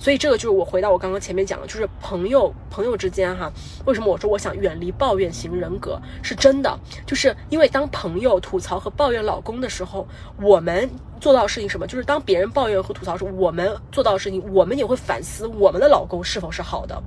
[0.01, 3.53] 所以这个就是我回到我刚刚前面讲的，就是朋友朋友之间哈，
[3.85, 6.01] 为什么我说我想远离抱怨型人格？
[6.23, 10.09] 是真的，就是因为当朋友吐槽和抱怨老公的时候，
[10.43, 10.91] 我们。
[11.21, 11.87] 做到事情什么？
[11.87, 16.99] 就是当别人抱怨和吐槽时，我们做到的事情，我们也会反思我们的老公是否是好的。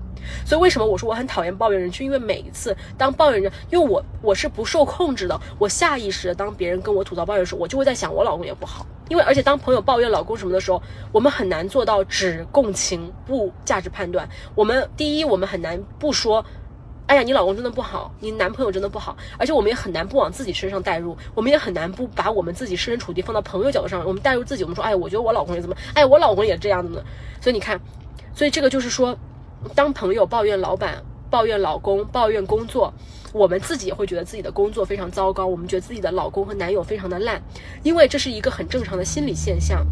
[0.46, 1.90] 所以为什么我说我很讨厌抱怨人？
[1.92, 8.86] 就因为每一次当抱怨人，因为我我是不受控制的，我下意识的当别人跟我吐槽抱怨的时候，我就会在想我老公也不好。
[9.10, 14.28] 因为而且当朋友抱怨老公什么的时候，我们很难做到只共情不价值判断。
[14.56, 16.44] 我们第一，我们很难不说。
[17.06, 27.04] 哎呀，你老公真的不好，你男朋友真的不好，而且我们也很难不往自己身上代入，我们也很难不把我们自己设身处地放到朋友角度上，我们代入自己，我们说，哎，我觉得我老公也怎么，哎，我老公也这样的呢。
[27.42, 27.78] 所以你看，
[28.34, 29.16] 所以这个就是说，
[29.76, 32.94] 当朋友抱怨老板、抱怨老公、抱怨工作。
[33.34, 37.42] 我们自己也会觉得自己的工作非常糟糕，我们觉得自己的老公和男友非常的烂，
[37.82, 39.84] 因为这是一个很正常的心理现象，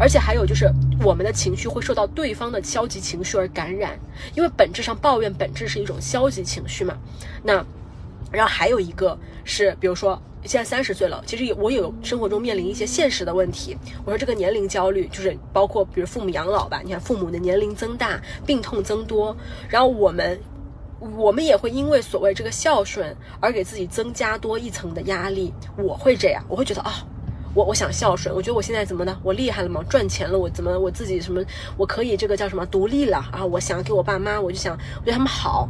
[0.00, 0.68] 而且还有就是
[1.04, 3.96] 我们的情绪会受到对方的消极情绪而感染，
[4.34, 6.98] 因为本质上抱怨本质是一种消极情绪嘛。
[7.44, 7.64] 那，
[8.32, 19.36] 然后还有一个是，比如说现在三十岁了，其实有我有生活中面临一些现实的问题，我说这个年龄焦虑就是包括比如父母养老吧，你看父母的年龄增大，病痛增多，
[19.68, 20.38] 然后我们。
[21.16, 25.54] 我们也会因为所谓这个孝顺而给自己增加多一层的压力。
[25.76, 27.06] 我会这样，我会觉得啊，
[27.54, 29.16] 我我想孝顺，我觉得我现在怎么呢？
[29.22, 29.80] 我厉害了吗？
[29.88, 31.40] 赚钱了，我怎么我自己什么？
[31.76, 33.44] 我可以这个叫什么独立了啊？
[33.44, 35.68] 我想给我爸妈，我就想我对他们好。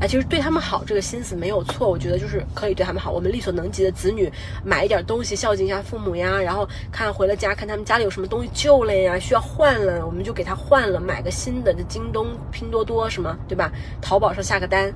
[0.00, 3.10] 啊，其实对他们好这个心思没有错，我觉得就是可以对他们好。
[3.10, 4.32] 我们力所能及的子女
[4.64, 11.74] 买一点东西孝敬一下父母呀，然后看回了家看他们家里有什么东西旧了呀，需要换了，我们就给他换了，买个新的。
[11.74, 13.72] 这京东、拼多多什么，对吧？
[14.00, 14.92] 淘宝上下个单。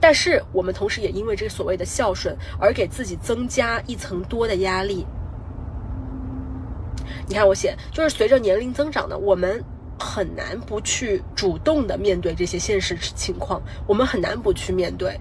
[0.00, 5.06] 但是我们同时也因为这所谓的孝顺而给自己增加一层多的压力。
[7.28, 9.62] 你看我写，就是随着年龄增长的，我们。
[10.02, 15.18] 很难不去主动的面对这些现实情况，我们很难不去面对，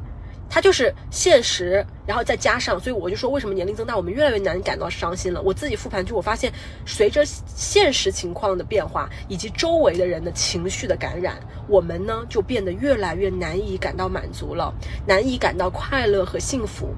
[0.50, 5.42] 它就是现实，然后再加上，所以我就说，为什么年龄增大，我们越来越难感到伤心了？
[5.42, 6.52] 我自己复盘就我发现，
[6.86, 14.74] 随着现实情况的变化，以及周围的人的情绪的感染，我们呢就变得越来越难以感到满足了，
[15.06, 16.94] 难以感到快乐和幸福。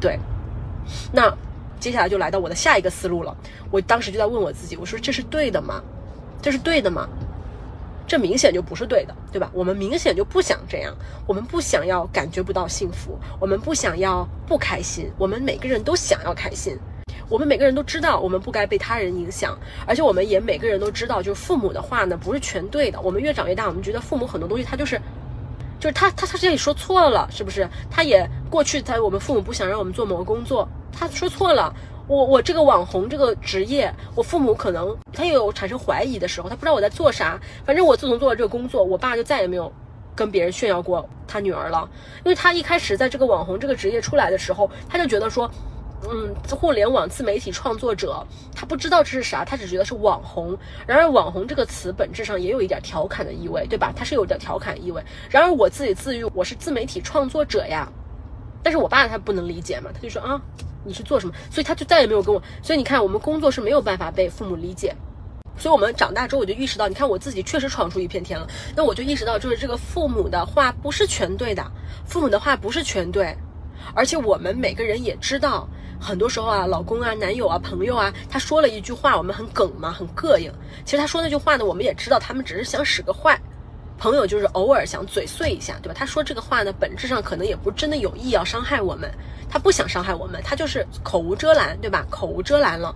[0.00, 0.18] 对，
[1.12, 1.36] 那
[1.78, 3.36] 接下来就来到我的下一个思路了。
[3.70, 5.82] 我当时就在问我自己，我说这是对的吗？
[6.42, 7.08] 这是对的吗？
[8.04, 9.48] 这明显就不是对的，对吧？
[9.54, 10.94] 我们明显就不想这样，
[11.26, 16.76] 我们不想要感觉不到幸福，我们不想要不开心，我们每个人都想要开心，
[17.28, 23.00] 我们每个人都知道我们不该被他人影响，而且我们也每个人都知道，就是父母的话呢不是全对的。
[23.00, 25.00] 我们越长越大，我们觉得父母很多东西他就是，
[25.78, 27.66] 就是他他他这里说错了，是不是？
[27.88, 31.72] 他也过去他我们父母不想让我们做某个工作，他说错了。
[32.08, 37.40] 我我这个网红这个职业，我父母可能他也有产生怀疑的时候，他不知道我在做啥。
[37.64, 39.72] 反正我自从做了这个工作，我爸就再也没有
[40.14, 41.88] 跟别人炫耀过他女儿了，
[42.24, 45.50] 因为他一开始在这个网红这个职业出来的时候，他就觉得说，
[46.10, 50.58] 嗯，互联网自媒体创作者，他不知道这是啥，他只觉得是网红。
[50.86, 53.92] 然而网红这个词本质上也有一点调侃的意味，对吧？
[53.94, 55.00] 它是有点调侃意味。
[55.30, 57.88] 然而我自己自喻我是自媒体创作者呀，
[58.62, 60.42] 但是我爸他不能理解嘛，他就说啊。
[60.84, 61.32] 你是做什么？
[61.50, 62.42] 所以他就再也没有跟我。
[62.62, 64.94] 所以你看，我们工作是没有办法被父母理解。
[65.58, 68.46] 所以我们长大之后，我就意识到，你看我自己确实闯出一片天了。
[68.74, 71.64] 那我就意识到，就是这个父母的话不是全对的，
[72.06, 73.36] 父母的话不是全对。
[73.94, 75.68] 而且我们每个人也知道，
[76.00, 80.50] 很多时候啊，老公啊、男友啊、朋友啊，他说了一句话，我们很梗嘛，很膈应。
[80.84, 83.38] 其实他说那句话呢，我们也知道，他们只是想使个坏。
[84.02, 85.94] 朋友就是偶尔想嘴碎一下，对吧？
[85.96, 89.08] 他说这个话呢，本质上可能也不真的有意要伤害我们，
[89.48, 92.04] 他不想伤害我们，他就是口无遮拦，对吧？
[92.10, 92.92] 口无遮拦了，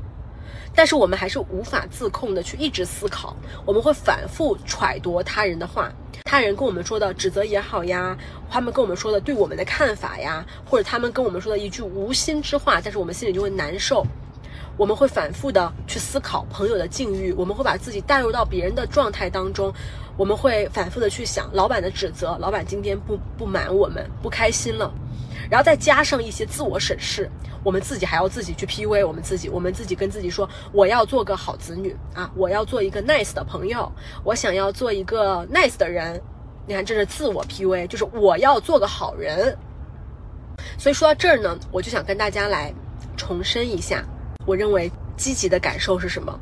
[0.74, 5.92] 但是我们还是无法自控的去一直思考，我们会反复揣度他人的话，
[6.24, 8.18] 他人跟我们说的指责也好呀，
[8.50, 14.04] 他们跟我们说的对我们的看法呀，或者他们跟我们说的一句无心之话，但是我们心里就会难受。
[14.76, 19.72] 我们会反复的去思考朋友的境遇，我们会把自己带入到别人的状态当中，
[20.16, 24.90] 我们会反复的去想老板的指责，老板今天不不满我们，不开心了，
[25.50, 27.30] 然后再加上一些自我审视，
[27.62, 33.92] 我们自己还要自己去 PUA 我们自己，我们自己跟自己说，我要做个好子女啊，我要做一个 nice 的朋友，
[34.24, 36.20] 我想要做一个 nice 的人，
[36.66, 39.56] 你看这是自我 PUA，就是我要做个好人。
[40.78, 42.72] 所以说到这儿呢，我就想跟大家来
[43.16, 44.02] 重申一下。
[44.46, 46.38] 我认为积极的感受是什么？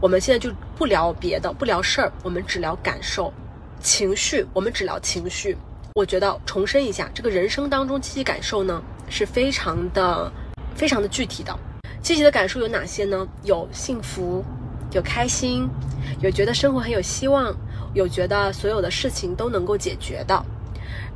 [0.00, 3.32] 我们现在就不聊别的，不聊事儿，我们只聊感受、
[3.80, 4.46] 情绪。
[4.52, 5.56] 我们只聊情绪。
[5.94, 10.30] 我觉得重申一下，这个人生当中积极感受呢，是非常的、
[10.76, 11.52] 非常的具体的。
[12.00, 13.26] 积极的感受有哪些呢？
[13.42, 14.44] 有幸福，
[14.92, 15.68] 有开心，
[16.20, 17.52] 有觉得生活很有希望，
[17.92, 20.46] 有觉得所有的事情都能够解决的，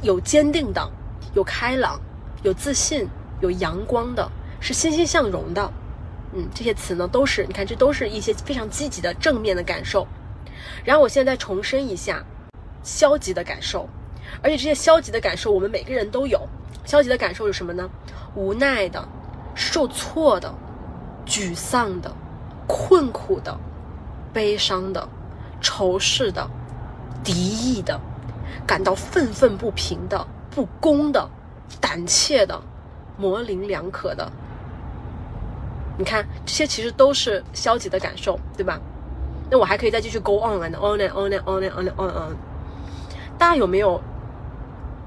[0.02, 0.90] 有坚定的，
[1.34, 2.00] 有开朗，
[2.42, 3.06] 有自信，
[3.40, 4.28] 有阳光的，
[4.58, 5.72] 是欣欣向荣的。
[6.34, 10.06] 嗯，这些词呢，都是你看，这都是一些非常积极的正面的感受。
[10.84, 12.24] 然后我现在再重申一下，
[12.82, 13.88] 消极的感受，
[14.42, 16.40] 而且这些消极的感受，我们每个人都有。
[16.84, 17.88] 消极的感受是什么呢？
[18.34, 19.06] 无奈的、
[19.54, 20.52] 受挫的、
[21.26, 22.10] 沮丧的、
[22.66, 23.56] 困苦的、
[24.32, 25.06] 悲伤的、
[25.60, 26.48] 仇视的、
[27.22, 28.00] 敌意的、
[28.66, 31.28] 感到愤愤不平的、不公的、
[31.80, 32.60] 胆怯的、
[33.16, 34.32] 模棱两可的。
[36.02, 38.80] 你看，这些其实都是消极的感受，对吧？
[39.48, 42.36] 那我还可以再继续 go on and on and on and on and on and on。
[43.38, 44.02] 大家有没有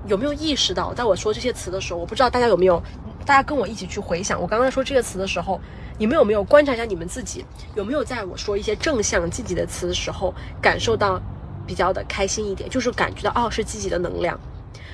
[0.08, 2.82] 有没有意识到，在我说这些词的时候，我不知道大家有没有，
[3.26, 5.60] 大家跟我一起去回想，我刚刚说这个词的时候，
[5.98, 11.22] 你们有没有观察一下你们自己，有没有在我说一些正向积极的词的时候，感受到
[11.68, 14.40] 比较的开心一点，就是感觉到哦是积极的能量？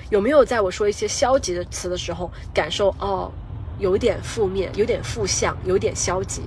[0.10, 3.32] 有没有在我说一些消极的词的时候，感受哦？
[3.82, 6.44] 有点负面，有点负向，有点消极。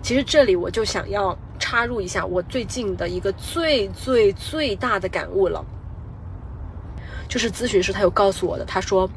[0.00, 5.62] 其实这里我就想要插入一下我最近的一个最最最大的感悟了，
[7.28, 9.10] 就是咨询师他有告诉我的，他说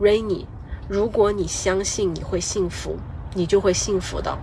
[0.00, 0.44] ：“Rainy，
[0.88, 2.96] 如果你相信你会幸福，
[3.32, 4.36] 你就会幸福的；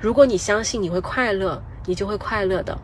[0.00, 2.76] 如果你相信你会快乐，你就会快乐的。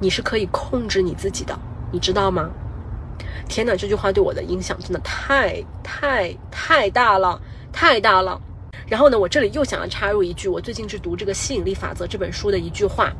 [0.00, 1.56] 你是可以控制你自己的，
[1.92, 2.50] 你知道吗？”
[3.48, 7.40] 天哪，这句话对我的影响真的太太太大了，
[7.72, 8.40] 太大了。
[8.86, 13.12] 然后呢，我这里又想要插入一句，我最近是读这个《吸引力法则》这本书的一句话。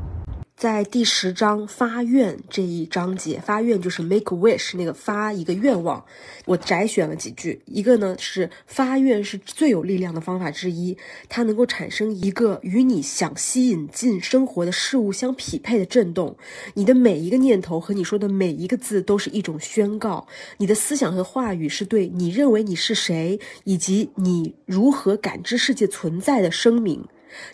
[0.62, 6.04] 在第十章发愿这一章节，发愿就是 make wish 那个发一个愿望，
[6.44, 7.60] 我摘选了几句。
[7.66, 10.96] 一个呢是发愿是最有力量的方法之一，
[11.28, 16.36] 它能够产生一个与你想吸引进生活的事物相匹配的震动。
[16.74, 27.04] 你的每一个念头和你说的每一个字都是一种宣告，你的思想和话语是对你认为你是谁以及你如何感知世界存在的声明。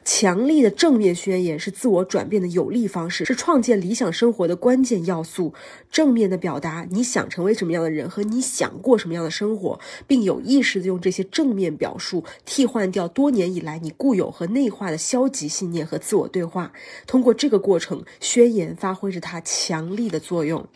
[0.05, 5.55] 强力的正面宣言是自我转变的有力方式，是创建理想生活的关键要素。
[5.91, 16.73] 正面的表达你想成为什么样的人和你想过什么样的生活，并有意识的用这些正面表述替换掉多年以来你固有和内化的消极信念和自我对话。
[17.07, 20.67] 通过这个过程，宣言发挥着它强力的作用。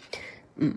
[0.57, 0.77] 嗯，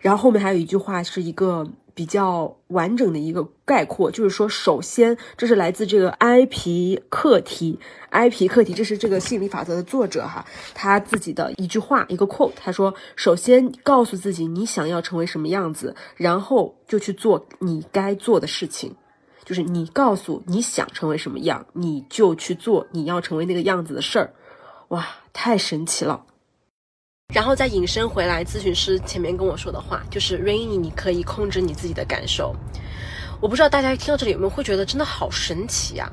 [0.00, 1.70] 然后后面还有一句话，是一个。
[1.96, 7.80] 比较完整的一个概括，就是说，首先，这是来自这个埃皮克提，
[8.10, 10.44] 埃皮克提，这是这个吸引力法则的作者哈，
[10.74, 18.94] 他自己的一句话，一个 quote，他说，首先告诉自己你想要成为什么样子，然后就去做你该做的事情，
[19.46, 24.34] 就是你告诉你想成为什么样，你就去做你要成为那个样子的事儿，
[24.88, 26.22] 哇，太神奇了。
[27.34, 32.56] 然后再引申回来，咨询师前面跟我说的话，就是 Rainy，你可以控制你自己的感受。
[33.42, 36.10] 我不知道大家听到这里有没有会觉得真的好神奇呀？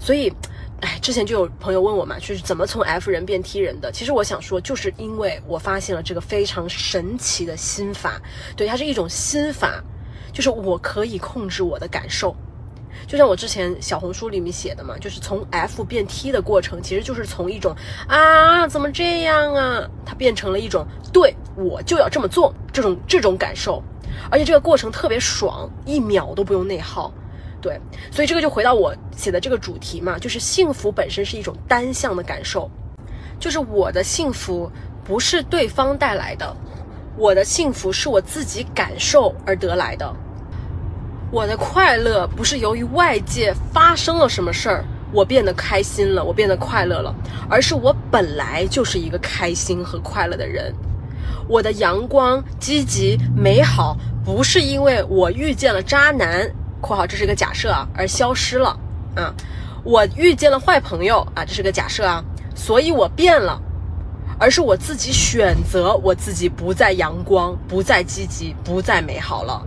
[0.00, 0.32] 所以，
[0.80, 3.92] 哎，之前就有朋友问我嘛，就是怎么从 F 人变 T 人的？
[3.92, 8.20] 其实我想说，就是因为我发现了这个非常神奇的心法，
[8.56, 9.80] 对，它是一种心法，
[10.32, 12.34] 就是我可以控制我的感受。
[13.06, 17.74] 就像我之前小红书里面写的嘛，就是从 F 变 T 的过程，其实就是从一种
[18.08, 23.82] 啊怎么这样啊，它变成了一种对我就要这么做这种这种感受，
[24.30, 27.12] 而且这个过程特别爽，一秒都不用内耗，
[27.60, 27.78] 对，
[28.10, 32.70] 所以这个就回到我写的这个主题嘛，就是幸福本身是一种单向的感受，
[33.38, 34.70] 就是我的幸福
[35.04, 36.56] 不是对方带来的，
[37.16, 40.14] 我的幸福是我自己感受而得来的。
[41.34, 47.12] 我的快乐不是由于外界发生了什么事儿，我变得开心了，我变得快乐了，
[47.50, 50.72] 而是我本来就是一个开心和快乐的人。
[51.48, 56.48] 我的阳光、积极、美好，不是因为我遇见了渣男
[56.80, 58.68] （括号这是个假设啊）而消失了
[59.16, 59.34] 啊。
[59.82, 62.22] 我遇见了坏朋友啊，这是个假设啊，
[62.54, 63.60] 所以我变了，
[64.38, 69.60] 而是我自己选择我自己不再阳光、不再积极、不再美好了。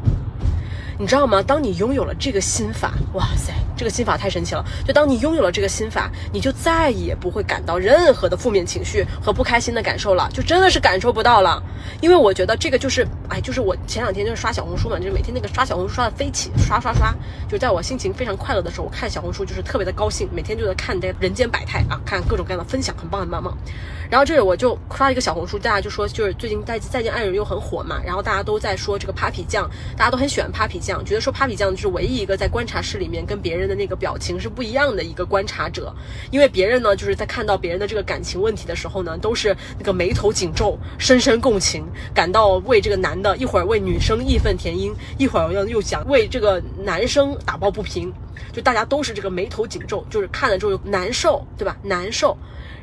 [1.00, 1.44] 你知道吗？
[1.44, 4.66] 当你拥有了这个心法，哇塞，这个心法太神奇了！
[4.84, 11.62] 就当你拥有了这个心法，你就再也不会感到任何的负面情绪和不开心的感受了，就真的是感受不到了。
[12.02, 17.14] 因为我觉得这个就是，哎，就是我前两天就是刷小红书嘛，就是每天那个刷小红书刷的飞起，刷刷刷，
[17.48, 23.56] 就在我心情非常快乐的时候，我看小红书就是特别的高兴，每天就在看这人间百态啊，看各种各样的分享，很棒很棒棒。
[24.10, 35.94] 然后这里我就刷一个小红书，大家就说就是最近再再见爱人又很火嘛，然后大家都在说这个 Papi 酱，大家都很喜欢 Papi 酱酱，觉得说 Papi 酱就是唯一一个在观察室里面跟别人的那个表情是不一样的一个观察者，
[36.32, 48.14] 因为别人呢就是在看到别人的这个感情问题的时候呢，都是那个眉头紧皱，深深共情，感到为这个男的，一会儿为女生义愤填膺，一会儿又又想为这个男生打抱不平，
[48.54, 51.76] 就大家都是这个眉头紧皱，就是看了之后难受，对吧？
[51.84, 52.38] 难受。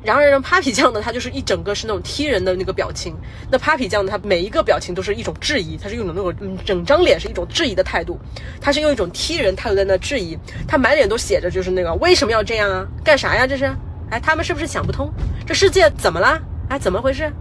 [0.05, 3.17] 然而，让 Papi 酱呢，他就是一整个是那种踢人的那个表情。
[3.51, 8.21] 那 Papi 酱呢，他每一个表情都是一种质疑，他是用的那种嗯，整张脸是一种质疑的态度，
[8.61, 12.87] 他是用一种踢人态度在那质疑，他满脸都写着就是那个为什么要这样啊？
[13.03, 13.47] 干啥呀？
[13.47, 13.65] 这是？
[14.11, 15.11] 哎，他们是不是想不通
[15.47, 16.39] 这世界怎么了？
[16.69, 17.33] 哎，怎么回事？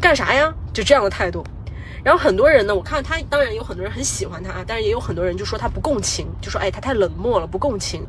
[0.00, 0.54] 干啥呀？
[0.72, 1.44] 就这样的态度。
[2.06, 8.00] 然后很多人呢，我看他当然有很多人很喜欢他啊，但是也有很多人就说他不共情，就说哎他太冷漠了，不共情。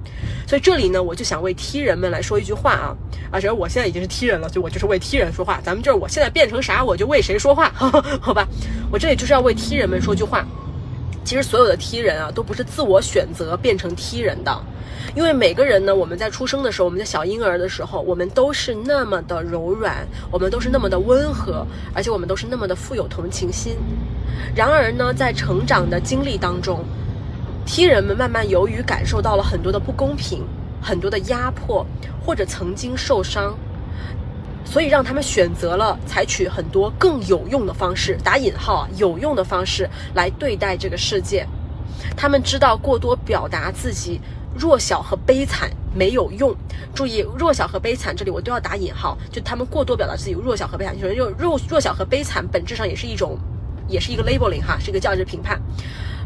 [0.48, 2.96] 所以这里呢，我就想为 T 人们来说一句话啊
[3.32, 5.60] 啊，只要我现在已经是 T 人了，所以我就是为 T 人说话。
[5.64, 7.72] 咱们就是我现在变成啥，我就为谁说话，
[8.22, 8.48] 好吧？
[8.92, 10.46] 我这里就是要为 T 人们说句话。
[11.26, 14.64] 其实所有的 T 人啊，都不是自我选择变成 T 人的。
[15.16, 23.76] 因为每个人呢，我们在出生的时候，我们在小婴儿的时候，我们都是那么的柔软，我们都是那么的温和，而且我们都是那么的富有同情心。
[24.56, 26.84] 然而呢，在成长的经历当中
[27.66, 30.44] ，T 人们慢慢由于感受到了很多的不公平、
[30.82, 31.86] 很多的压迫，
[32.24, 33.58] 或者曾经受伤，
[34.64, 41.48] 所以让他们选择了采取很多更有用的方式（打引号，有用的方式）来对待这个世界。
[42.16, 44.22] 他们知道过多表达自己。
[44.56, 46.56] 弱小和悲惨没有用，
[46.94, 53.38] 注意弱小和悲惨这里我都要打引号，就他们过多表达自己弱小和悲惨，就是就弱弱小和悲惨本质上也是一种，
[53.88, 55.62] 也是一个 labeling 哈，是一个价值评判。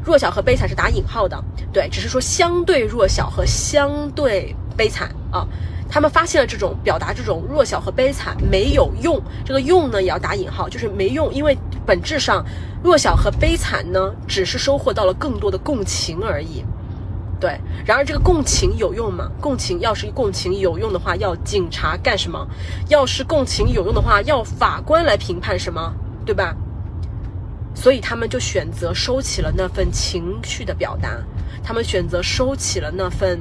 [0.04, 1.42] 弱小和悲惨是打引号的，
[1.72, 5.48] 对，只是说相对弱小和相对悲惨啊，
[5.88, 12.44] 他们发现了这种表达这种弱小和悲惨没有用，这个用呢也要打引号，就是没用，因为本质上
[12.84, 16.64] 弱小和悲惨呢只是收获到了更多的共情而已。
[17.42, 19.28] 对，然而这个共情有用吗？
[19.42, 22.48] 共情要是共情有用的话，要警察干什么？
[22.88, 25.92] 要是共情有用的话，要法官来评判什么？
[26.24, 26.56] 对吧？
[27.74, 31.10] 所以他们就选择收起了那份情绪的表达，
[31.64, 33.40] 他们选择收起了那份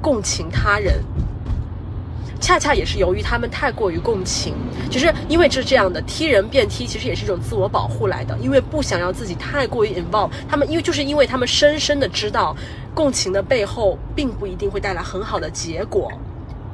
[0.00, 1.02] 共情他人。
[2.40, 4.54] 恰恰也是由于他们太过于共情，
[4.90, 10.30] 其实因为是这样的，踢人变踢，其实也是一种自我保护来的，因为不想要自己太过于 involve。
[10.46, 12.54] 他们因为就是因为他们深深的知道，
[12.94, 16.12] 共情的背后并不一定会带来很好的结果，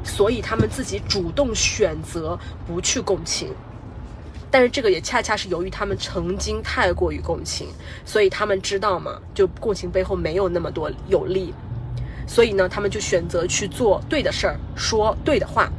[0.04, 3.54] 所以他们自己主动选择不去共情。
[4.50, 7.68] 但是这个也恰恰是由于他们曾经太过于共情，
[8.04, 11.54] 所以他们知道嘛，就共情背后没有那么多有利。
[12.26, 15.70] 所以呢，他们就选择去做对的事儿，说对的话，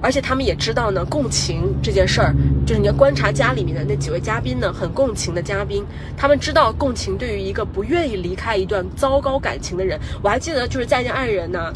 [0.00, 2.34] 而且他们也知道呢，共情这件事儿，
[2.66, 5.84] 就是你要观察家里面的那几位嘉宾呢，很共情的嘉宾，
[6.16, 11.72] 他们知道共情对于一个不愿意离开一段糟糕感情的人，我还记得就是再见爱人呢，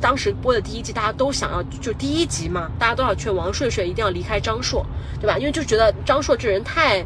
[0.00, 4.84] 当时播的第一季，大家都想要就第一集嘛，大家都要劝王睡睡一定要离开张硕，
[5.20, 5.36] 对吧？
[5.38, 7.04] 因为就觉得张硕这人太，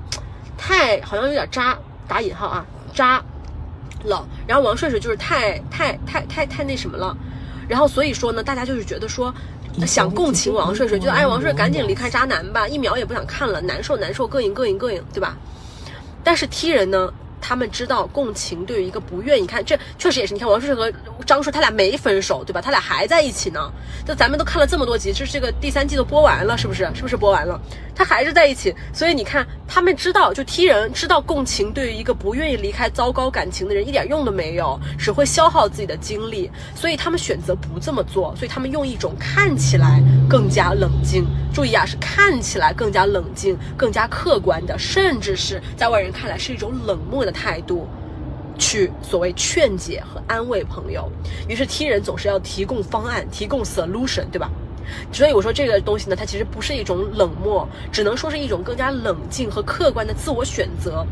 [0.56, 3.22] 太好像有点渣，打引号啊，渣。
[4.04, 7.16] 了，然后王睡睡就是太太太太太那什么了，
[7.68, 9.34] 然后所以说呢，大家就是觉得说
[9.86, 15.36] 想共情王睡睡，觉得哎王睡赶紧离开渣男吧，一秒也不想看了，难受难受，膈应膈应膈应，对吧？
[16.22, 17.12] 但是 T 人呢？
[17.40, 20.34] 他们知道共情对于一个不愿意看，这确实也是。
[20.34, 20.92] 你看王叔和
[21.26, 22.60] 张硕他俩没分手，对吧？
[22.60, 23.70] 他俩还在一起呢。
[24.06, 26.88] 就咱们都看了这么多集，就是这个第三季都播完了，是不是？
[26.94, 27.60] 是不是播完了？
[27.94, 28.74] 他还是在一起。
[28.92, 36.50] 所以你看，他们知道，就踢人知道共情对于一个不愿意离开糟糕感情的人一点用都没有，只会消耗自己的精力。
[36.74, 38.34] 所以他们选择不这么做。
[38.36, 47.86] 所以他们用一种看起来更加冷静，注意啊，是看起来更加冷静、更加客观的，甚至是在外人看来是一种冷漠的态度。
[48.60, 51.08] 去所谓劝解和安慰朋友，
[51.48, 54.50] 于是踢人总是要提供方案，提供 solution，对吧？
[55.12, 61.06] 所以我说这个东西呢，它其实不是一种冷漠，只能说是一种更加冷静和客观的自我选择。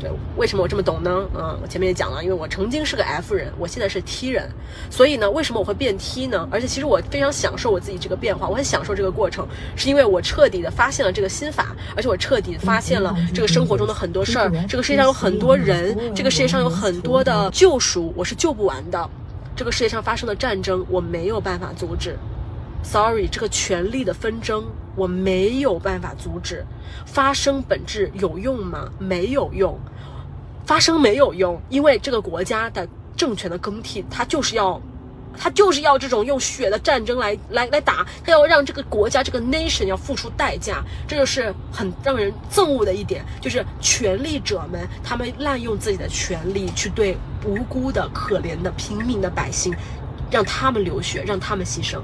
[0.00, 1.24] 对为什么我这么懂呢？
[1.34, 4.50] 嗯，我前面也讲了，因为我曾经是个 F 人，我现在是 T 人，
[4.90, 6.48] 所以呢，为什么我会变 T 呢？
[6.50, 9.46] 而且其实我非常享受我自己这个变化，我很享受这个过程，
[9.76, 19.08] 是因为我彻底的发现了这个心法，而且我彻底发现了这个生活中的很多事儿，这个世界上有很多人，这个世界上有很多的救赎，我是救不完的。
[19.56, 22.16] 这个世界上发生的战争，我没有办法阻止。
[22.82, 24.64] Sorry，这个权力的纷争，
[24.96, 26.64] 我没有办法阻止。
[27.06, 28.88] 发生本质有用吗？
[28.98, 29.78] 没有用。
[30.66, 34.80] 发生没有用，因为这个国家的政权的更替，它就是要，
[35.36, 47.14] 它就是要这种用血的战争来来来打，它要让这个国家这个 nation 要付出代价，这就是很让人憎恶的一点，就是权力者们他们滥用自己的权力去对
[47.44, 49.74] 无辜的可怜的平民的百姓，
[50.30, 52.00] 让他们流血，让他们牺牲。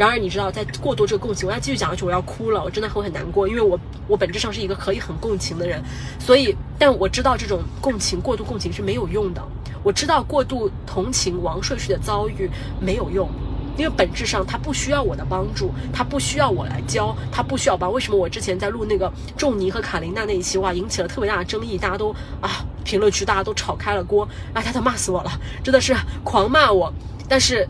[0.00, 3.78] 然而，你知道，在过多这个共情，我要继续讲下去，我要哭了，我真的会很难过，因为我
[4.08, 5.82] 我本质上是一个可以很共情的人，
[6.18, 9.42] 所以，但我知道这种共情过度共情是没有用的，
[9.82, 12.48] 我知道过度同情王睡睡的遭遇
[12.80, 13.28] 没有用，
[13.76, 17.92] 因为本质上他不需要我的帮助，他不需要我来教，他不需要帮。
[17.92, 22.10] 为什么我之前在录那个仲尼和卡琳娜那一期，哇，引起了特别大的争议，大家都
[22.40, 25.30] 啊，评论区大家都炒开了锅，啊，他都骂死我了，
[25.62, 25.94] 真的是
[26.24, 26.90] 狂骂我，
[27.28, 27.68] 但是。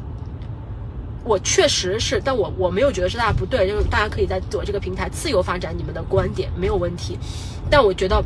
[1.24, 7.18] 我确实是，但我我没有觉得是大家不对，就是大家可以在我这个平台自由发展你们的观点，没有问题。
[7.70, 8.24] 但我觉得，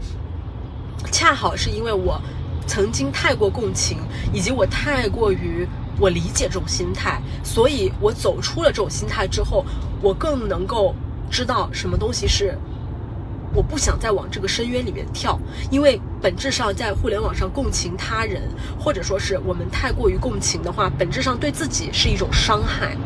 [1.11, 2.21] 恰好是因为我
[2.67, 3.99] 曾经太过共情，
[4.33, 5.67] 以及我太过于
[5.99, 9.65] 我理解这种心态，所以我走出了这种心态之后，
[10.01, 10.95] 我更能够
[11.31, 12.57] 知道什么东西是。
[13.55, 15.39] 我不想再往这个深渊里面跳，
[15.71, 18.43] 因为本质上在互联网上共情他人，
[18.79, 22.97] 或者说是我们太过于共情的话，本质上对自己是一种伤害，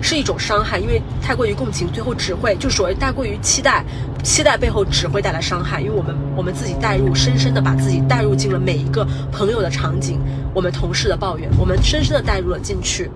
[0.00, 0.78] 是一种伤害。
[0.78, 3.84] 因为太过于共情，最后只会就所谓太过于期待，
[4.24, 5.80] 期待背后只会带来伤害。
[5.80, 10.18] 因为我们我们自己带入，深深的把自己带入进了每一个朋友的场景，
[10.54, 13.10] 我们同事的抱怨，我们深深的带入了进去。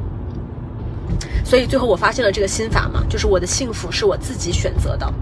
[1.44, 5.12] 所以最后我发现了这个心法嘛，就是我的幸福是我自己选择的。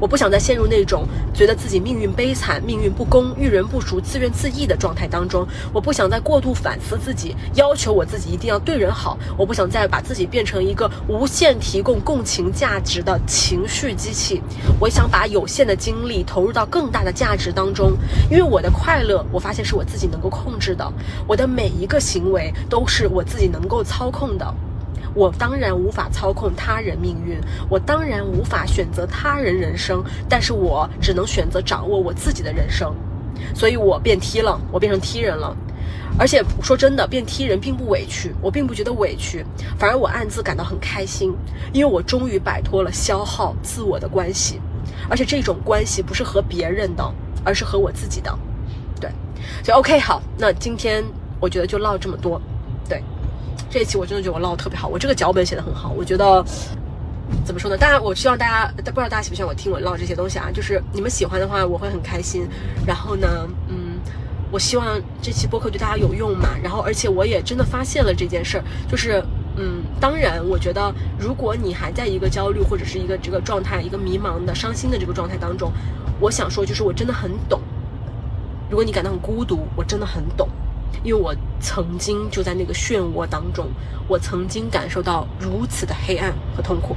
[0.00, 5.46] 我不想再陷入那种觉得自己命运悲惨、命运不公、遇人不淑、自怨自艾的状态当中。
[5.72, 9.18] 我不想再过度反思自己，要求我自己一定要对人好。
[9.36, 14.42] 我不想再把自己变成一个无限提供共情价值的情绪机器。
[14.80, 17.92] 我想把有限的精力投入到更大的价值当中，
[18.30, 20.92] 因为我的快乐，我发现是我自己能够控制的。
[21.26, 24.54] 我的每一个行为都是我自己能够操控的。
[25.14, 32.94] 我当然无法操控他人命运，我当然无法选择他人人生，但是我只能选择掌握我自己的人生，
[33.54, 35.54] 所以我变 T 了，我变成 T 人了，
[36.18, 39.44] 而且说真的，变 T 人并不委屈，我并不觉得委屈，
[39.78, 41.34] 反而我暗自感到很开心，
[41.72, 44.60] 因为我终于摆脱了消耗自我的关系，
[45.10, 47.04] 而且这种关系不是和别人的，
[47.44, 48.38] 而是和我自己的，
[49.00, 49.10] 对，
[49.62, 51.04] 就 OK 好，那今天
[51.38, 52.40] 我觉得就唠这么多，
[53.72, 56.44] 这一期我真的觉得我唠的特别好，我这个脚本写的很好，我觉得
[57.42, 57.76] 怎么说呢？
[57.78, 60.50] 当然，我希望大家，不知道大家喜不喜欢我听我唠这些东西啊？
[60.52, 62.46] 就是你们喜欢的话，我会很开心。
[62.86, 63.98] 然后呢，嗯，
[64.50, 66.50] 我希望这期播客对大家有用嘛。
[66.62, 69.24] 然后，而且我也真的发现了这件事儿，就是，
[69.56, 75.72] 嗯，当然，我觉得如果你还在一个焦虑或者是一个这个状态，一个迷茫的、伤心的这个状态当中，
[76.20, 77.58] 我想说，就是我真的很懂。
[78.68, 80.46] 如果你感到很孤独，我真的很懂。
[81.02, 83.68] 因为我曾经就在那个漩涡当中，
[84.08, 86.96] 我曾经感受到如此的黑暗和痛苦。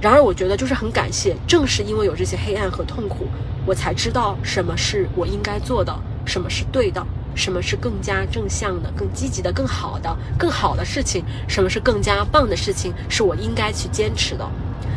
[0.00, 3.26] 然而，我觉得就是很感谢，正是因为有这些黑暗和痛苦，
[3.64, 5.94] 我才知道什么是我应该做的，
[6.26, 7.02] 什么是对的，
[7.34, 14.46] 什么是更加正向的、更积极的、更好的、更好的事情，什么是更加棒的事情，是我应该去坚持的。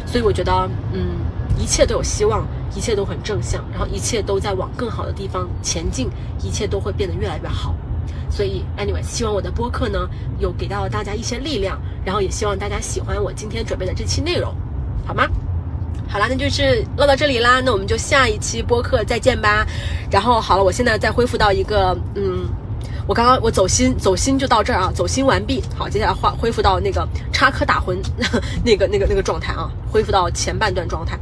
[0.05, 1.26] 所以，我觉得，嗯。
[1.59, 6.09] 一切都有希望，一切都很正向，然后一切都在往更好的地方前进，
[6.43, 7.75] 一切都会变得越来越好。
[8.29, 10.07] 所以，anyway，希望我的播客呢
[10.39, 14.53] 有给到大家一些力量，然后也希望大家喜欢我今天准备的这期内容，
[15.05, 15.27] 好吗？
[16.09, 19.65] 好啦，那就是唠到这里啦，那我们就下一期播客再见吧。
[20.11, 22.47] 然后好了，我现在再恢复到一个嗯。
[23.07, 25.63] 我刚刚我走心走心就到这儿啊，走心完毕。
[25.77, 27.97] 好，接下来恢恢复到那个插科打诨
[28.65, 31.17] 那个那个那个状态啊，恢复到前半段状态。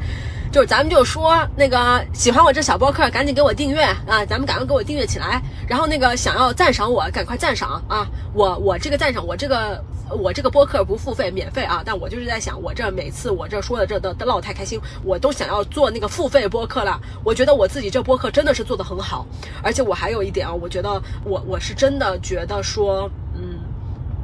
[0.52, 4.26] 就是咱们就说那个喜欢我这小播客，赶紧给我订阅啊！
[4.26, 5.42] 咱们赶快给我订阅起来。
[5.68, 8.08] 然后那个想要赞赏我，赶快赞赏啊！
[8.34, 11.82] 我我这个赞赏我这个我这个播客不付费，免费啊！
[11.86, 17.00] 但我就是在想，我这每次我这说的这都都唠太开心，我都想要做那个付费播客了。
[17.24, 19.26] 我觉得我自己这播客真的是做的很好，
[19.64, 23.60] 而且我还有一点啊，我觉得我我是真的觉得说，嗯，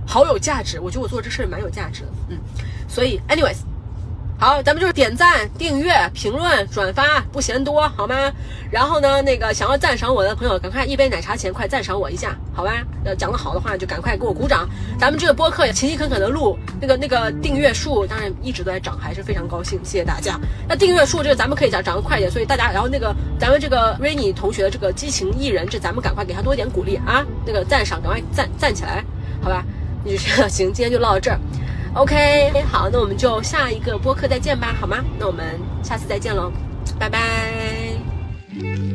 [0.06, 0.80] 好有价值。
[0.80, 2.38] 我觉得我做这事蛮有价值的，嗯。
[2.88, 3.71] 所以，anyways。
[4.42, 8.16] 好，咱们就是点赞、订阅、评论、转发，不嫌多，好吗？
[8.72, 12.72] 然后呢，那个想要赞赏我的朋友，赶快一杯奶茶钱，快赞赏我一下，好吧？
[13.06, 14.68] 呃，讲得好的话就赶快给我鼓掌。
[15.00, 20.40] 咱们这个播客也勤勤恳恳的录，那个那个订阅数当然一直都在涨，还是非常高兴，谢谢大家。
[20.68, 27.24] 那订阅数这个咱们可以讲涨得快一点，所以大家，然后那个咱们这个 Rainy 同学这个激情艺人，这咱们赶快给他多一点鼓励啊！
[27.46, 29.06] 那个赞赏，赶快赞赞起来，
[29.40, 29.64] 好吧？
[30.04, 31.40] 你这行，今天就唠到这儿。
[31.94, 35.04] OK，好，那我们就下一个播客再见吧，好吗？
[35.20, 36.52] 那我们下次再见喽，
[36.98, 38.91] 拜拜。